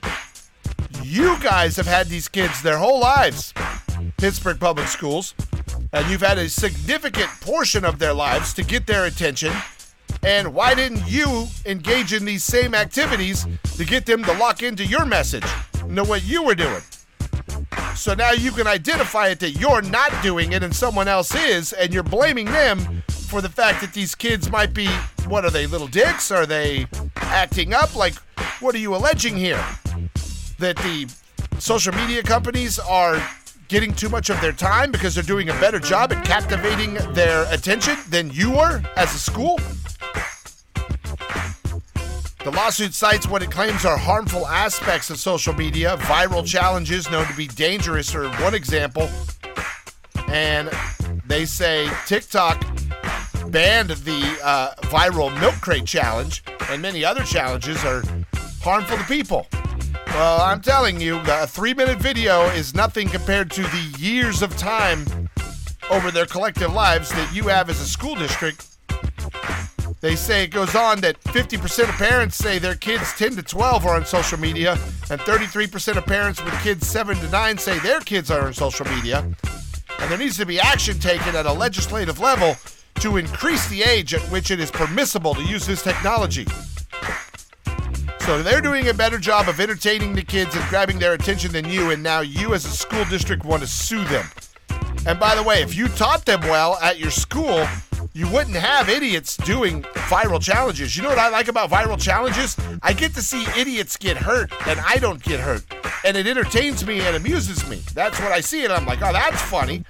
[1.03, 3.55] you guys have had these kids their whole lives,
[4.19, 5.35] Pittsburgh Public Schools,
[5.95, 9.55] and you've had a significant portion of their lives to get their attention.
[10.23, 13.47] And why didn't you engage in these same activities
[13.77, 15.47] to get them to lock into your message,
[15.89, 16.83] know what you were doing?
[17.95, 21.73] So now you can identify it that you're not doing it and someone else is,
[21.73, 24.89] and you're blaming them for the fact that these kids might be,
[25.27, 26.31] what are they, little dicks?
[26.31, 27.97] Are they acting up?
[27.97, 28.15] Like,
[28.61, 29.65] what are you alleging here?
[30.59, 31.09] That the
[31.59, 33.23] social media companies are
[33.69, 37.53] getting too much of their time because they're doing a better job at captivating their
[37.53, 39.59] attention than you were as a school?
[42.47, 45.97] The lawsuit cites what it claims are harmful aspects of social media.
[46.03, 49.11] Viral challenges known to be dangerous are one example.
[50.29, 50.71] And
[51.27, 52.65] they say TikTok
[53.49, 58.05] banned the uh, viral milk crate challenge, and many other challenges are
[58.63, 59.49] harmful to people.
[60.07, 64.57] Well, I'm telling you, a three minute video is nothing compared to the years of
[64.57, 65.05] time
[65.91, 68.76] over their collective lives that you have as a school district.
[70.07, 73.87] They say it goes on that 50% of parents say their kids 10 to 12
[73.87, 74.79] are on social media,
[75.11, 78.87] and 33% of parents with kids 7 to 9 say their kids are on social
[78.87, 79.29] media.
[79.99, 82.55] And there needs to be action taken at a legislative level
[83.01, 86.47] to increase the age at which it is permissible to use this technology.
[88.21, 91.65] So they're doing a better job of entertaining the kids and grabbing their attention than
[91.65, 94.27] you, and now you as a school district want to sue them.
[95.05, 97.67] And by the way, if you taught them well at your school,
[98.17, 100.97] you wouldn't have idiots doing viral challenges.
[100.97, 102.57] You know what I like about viral challenges?
[102.83, 105.63] I get to see idiots get hurt and I don't get hurt.
[106.03, 107.83] And it entertains me and amuses me.
[107.93, 109.85] That's what I see, and I'm like, oh, that's funny.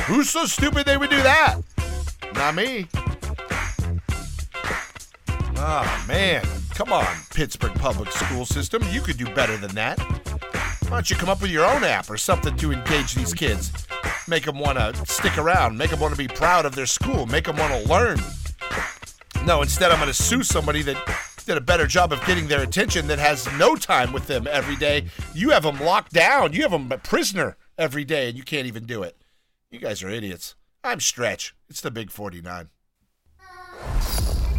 [0.00, 1.60] Who's so stupid they would do that?
[2.34, 2.86] Not me.
[5.56, 6.44] Oh, man.
[6.74, 8.82] Come on, Pittsburgh Public School System.
[8.90, 9.98] You could do better than that.
[10.94, 13.72] Why don't you come up with your own app or something to engage these kids?
[14.28, 17.26] Make them want to stick around, make them want to be proud of their school,
[17.26, 18.20] make them want to learn.
[19.44, 20.96] No, instead, I'm going to sue somebody that
[21.46, 24.76] did a better job of getting their attention that has no time with them every
[24.76, 25.06] day.
[25.34, 28.68] You have them locked down, you have them a prisoner every day, and you can't
[28.68, 29.16] even do it.
[29.72, 30.54] You guys are idiots.
[30.84, 31.56] I'm Stretch.
[31.68, 32.68] It's the Big 49.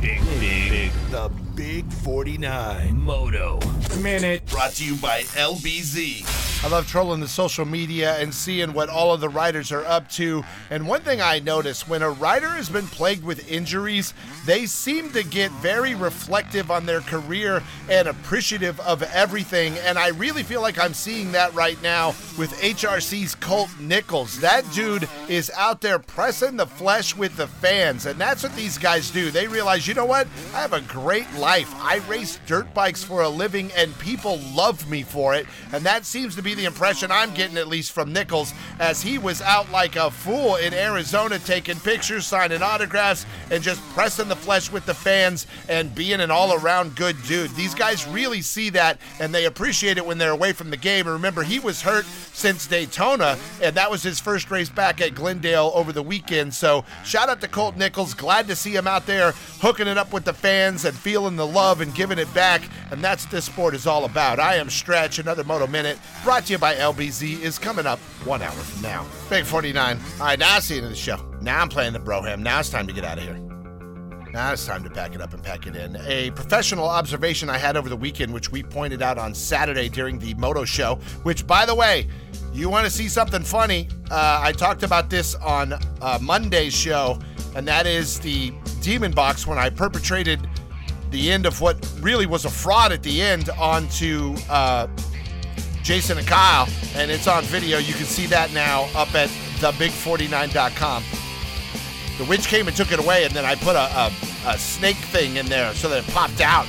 [0.02, 1.05] Big, big, big.
[1.16, 3.02] The Big 49.
[3.02, 3.62] Moto.
[4.02, 4.46] Minute.
[4.48, 6.66] Brought to you by LBZ.
[6.66, 10.10] I love trolling the social media and seeing what all of the riders are up
[10.12, 10.44] to.
[10.70, 14.14] And one thing I notice when a rider has been plagued with injuries,
[14.46, 19.78] they seem to get very reflective on their career and appreciative of everything.
[19.78, 24.40] And I really feel like I'm seeing that right now with HRC's Colt Nichols.
[24.40, 28.08] That dude is out there pressing the flesh with the fans.
[28.08, 29.30] And that's what these guys do.
[29.30, 30.28] They realize, you know what?
[30.54, 31.72] I have a great life.
[31.76, 35.46] I race dirt bikes for a living, and people love me for it.
[35.72, 39.18] And that seems to be the impression I'm getting, at least from Nichols, as he
[39.18, 44.36] was out like a fool in Arizona taking pictures, signing autographs, and just pressing the
[44.36, 47.52] flesh with the fans and being an all around good dude.
[47.52, 51.06] These guys really see that and they appreciate it when they're away from the game.
[51.06, 55.14] And remember, he was hurt since Daytona, and that was his first race back at
[55.14, 56.54] Glendale over the weekend.
[56.54, 58.14] So shout out to Colt Nichols.
[58.14, 61.46] Glad to see him out there hooking it up with the fans and feeling the
[61.46, 62.62] love and giving it back.
[62.92, 64.40] And that's what this sport is all about.
[64.40, 68.42] I am Stretch, another Moto Minute brought to you by LBZ is coming up one
[68.42, 69.06] hour from now.
[69.30, 70.00] Big 49.
[70.20, 71.18] All right, now I see you the show.
[71.42, 72.40] Now I'm playing the Broham.
[72.40, 73.40] Now it's time to get out of here.
[74.36, 75.96] Now it's time to pack it up and pack it in.
[76.08, 80.20] A professional observation I had over the weekend, which we pointed out on Saturday during
[80.20, 82.08] the Moto Show, which, by the way,
[82.52, 83.88] you want to see something funny?
[84.12, 87.18] Uh, I talked about this on uh, Monday's show,
[87.56, 90.50] and that is the Demon Box when I perpetrated
[91.16, 94.86] the end of what really was a fraud at the end onto uh,
[95.82, 97.78] Jason and Kyle, and it's on video.
[97.78, 101.04] You can see that now up at thebig49.com.
[102.18, 104.12] The witch came and took it away, and then I put a, a,
[104.46, 106.68] a snake thing in there so that it popped out.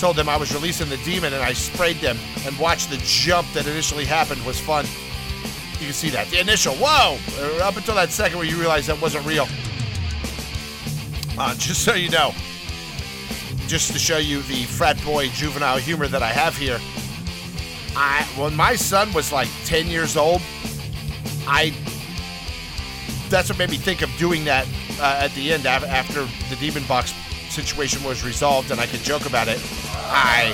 [0.00, 3.46] Told them I was releasing the demon, and I sprayed them and watched the jump
[3.52, 4.84] that initially happened was fun.
[5.78, 6.26] You can see that.
[6.26, 7.18] The initial, whoa!
[7.62, 9.46] Up until that second where you realize that wasn't real.
[11.38, 12.32] Uh, just so you know,
[13.70, 16.80] just to show you the frat boy juvenile humor that I have here.
[17.94, 20.42] I when my son was like 10 years old,
[21.46, 21.72] I
[23.28, 24.66] that's what made me think of doing that
[24.98, 27.14] uh, at the end after the demon box
[27.48, 29.60] situation was resolved and I could joke about it.
[29.94, 30.50] I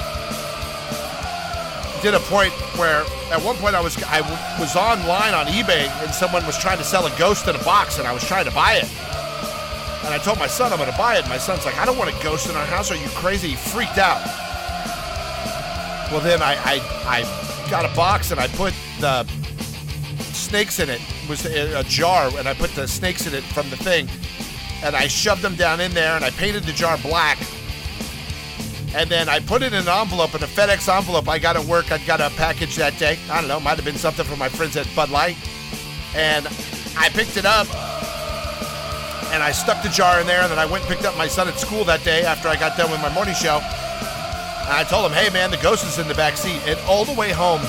[2.02, 3.00] did a point where
[3.32, 4.20] at one point I was I
[4.60, 7.98] was online on eBay and someone was trying to sell a ghost in a box
[7.98, 9.15] and I was trying to buy it.
[10.06, 11.28] And I told my son I'm going to buy it.
[11.28, 12.92] My son's like, I don't want a ghost in our house.
[12.92, 13.48] Are you crazy?
[13.48, 14.24] He freaked out.
[16.12, 19.24] Well, then I, I, I got a box and I put the
[20.32, 21.00] snakes in it.
[21.00, 24.08] it was a, jar, and I put the snakes in it from the thing.
[24.84, 27.38] And I shoved them down in there, and I painted the jar black.
[28.94, 31.28] And then I put it in an envelope, in a FedEx envelope.
[31.28, 31.90] I got at work.
[31.90, 33.18] I got a package that day.
[33.28, 35.36] I don't know, might have been something from my friends at Bud Light.
[36.14, 36.46] And
[36.96, 37.66] I picked it up,
[39.32, 40.42] and I stuck the jar in there.
[40.42, 42.56] And then I went and picked up my son at school that day after I
[42.56, 43.56] got done with my morning show.
[43.58, 46.60] And I told him, hey man, the ghost is in the back seat.
[46.66, 47.62] And all the way home,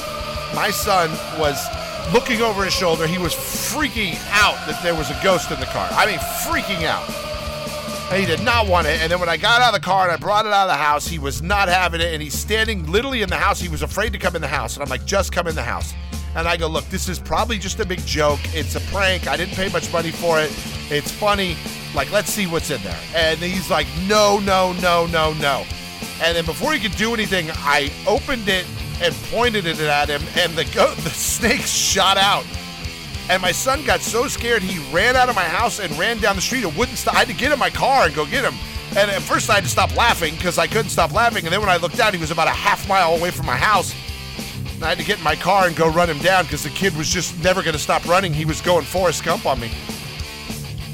[0.55, 1.58] my son was
[2.14, 3.05] looking over his shoulder.
[3.05, 5.88] He was freaking out that there was a ghost in the car.
[5.91, 7.08] I mean, freaking out.
[8.12, 9.01] And he did not want it.
[9.01, 10.74] And then when I got out of the car and I brought it out of
[10.74, 12.14] the house, he was not having it.
[12.14, 13.60] And he's standing literally in the house.
[13.60, 14.76] He was afraid to come in the house.
[14.76, 15.93] And I'm like, just come in the house.
[16.36, 18.40] And I go, look, this is probably just a big joke.
[18.54, 19.28] It's a prank.
[19.28, 20.52] I didn't pay much money for it.
[20.92, 21.56] It's funny.
[21.96, 23.00] Like, let's see what's in there.
[23.16, 25.66] And he's like, no, no, no, no, no.
[26.22, 28.66] And then before he could do anything, I opened it
[29.02, 32.46] and pointed it at him, and the go- the snake shot out.
[33.30, 36.36] And my son got so scared he ran out of my house and ran down
[36.36, 37.16] the street and wouldn't stop.
[37.16, 38.54] I had to get in my car and go get him.
[38.96, 41.44] And at first I had to stop laughing because I couldn't stop laughing.
[41.44, 43.58] And then when I looked out, he was about a half mile away from my
[43.58, 43.94] house.
[44.78, 46.70] And I had to get in my car and go run him down because the
[46.70, 48.32] kid was just never going to stop running.
[48.32, 49.70] He was going Forrest Gump on me.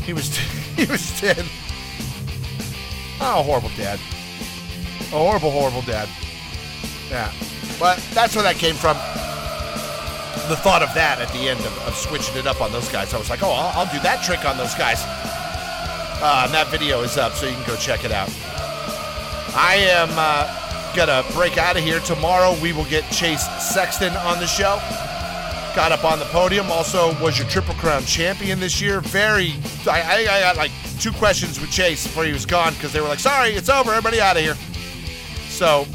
[0.05, 0.37] He was
[0.77, 1.45] he was dead.
[3.19, 3.99] Oh, horrible dad.
[3.99, 6.07] A horrible, horrible dad.
[7.09, 7.29] Yeah.
[7.77, 8.95] But that's where that came from.
[10.47, 13.13] The thought of that at the end of, of switching it up on those guys.
[13.13, 15.03] I was like, oh, I'll, I'll do that trick on those guys.
[16.23, 18.29] Uh, and that video is up, so you can go check it out.
[19.55, 20.62] I am uh,
[20.95, 21.99] to break out of here.
[22.01, 24.79] Tomorrow we will get Chase Sexton on the show.
[25.75, 26.71] Got up on the podium.
[26.71, 29.01] Also was your Triple Crown champion this year.
[29.01, 29.55] Very,
[29.87, 33.07] I, I, got like two questions with Chase before he was gone because they were
[33.07, 33.91] like, sorry, it's over.
[33.91, 34.55] Everybody out of here.
[35.49, 35.87] So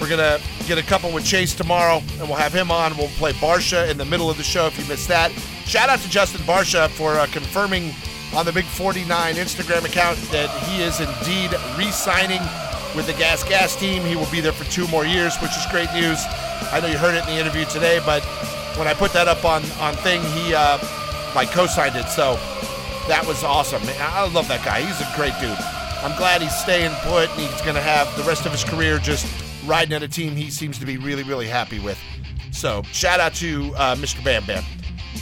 [0.00, 2.96] we're to get a couple with Chase tomorrow, and we'll have him on.
[2.96, 5.32] We'll play Barcia in the middle of the show if you missed that.
[5.66, 7.92] Shout out to Justin Barcia for uh, confirming
[8.34, 12.40] on the Big 49 Instagram account that he is indeed re signing
[12.98, 14.02] with the Gas Gas team.
[14.02, 16.18] He will be there for two more years, which is great news.
[16.72, 18.24] I know you heard it in the interview today, but
[18.76, 20.78] when I put that up on, on thing, he uh,
[21.32, 22.08] like co signed it.
[22.08, 22.34] So
[23.06, 23.82] that was awesome.
[24.00, 24.80] I love that guy.
[24.80, 25.56] He's a great dude.
[26.02, 28.98] I'm glad he's staying put and he's going to have the rest of his career
[28.98, 29.26] just
[29.64, 31.98] riding at a team he seems to be really, really happy with.
[32.50, 34.24] So, shout out to uh, Mr.
[34.24, 34.64] Bam Bam.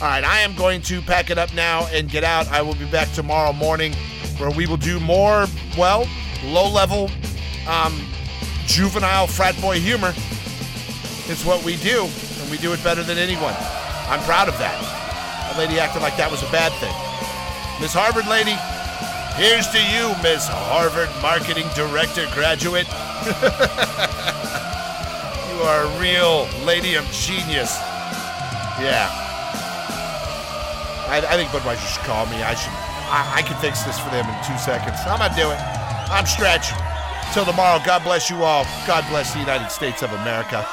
[0.01, 2.47] All right, I am going to pack it up now and get out.
[2.47, 3.93] I will be back tomorrow morning
[4.39, 5.45] where we will do more,
[5.77, 6.07] well,
[6.43, 7.09] low level,
[7.67, 7.99] um,
[8.65, 10.13] juvenile frat boy humor.
[11.29, 12.07] It's what we do,
[12.41, 13.53] and we do it better than anyone.
[14.07, 14.79] I'm proud of that.
[14.79, 16.95] That lady acted like that was a bad thing.
[17.81, 18.55] Miss Harvard lady,
[19.35, 22.87] here's to you, Miss Harvard Marketing Director graduate.
[25.51, 27.75] you are a real lady of genius.
[28.79, 29.11] Yeah.
[31.11, 32.43] I, I think Budweiser should call me.
[32.43, 32.71] I should.
[33.07, 34.99] I, I can fix this for them in two seconds.
[35.07, 35.59] I'm gonna do it.
[36.11, 36.71] I'm Stretch.
[37.33, 37.79] Till tomorrow.
[37.85, 38.65] God bless you all.
[38.87, 40.65] God bless the United States of America.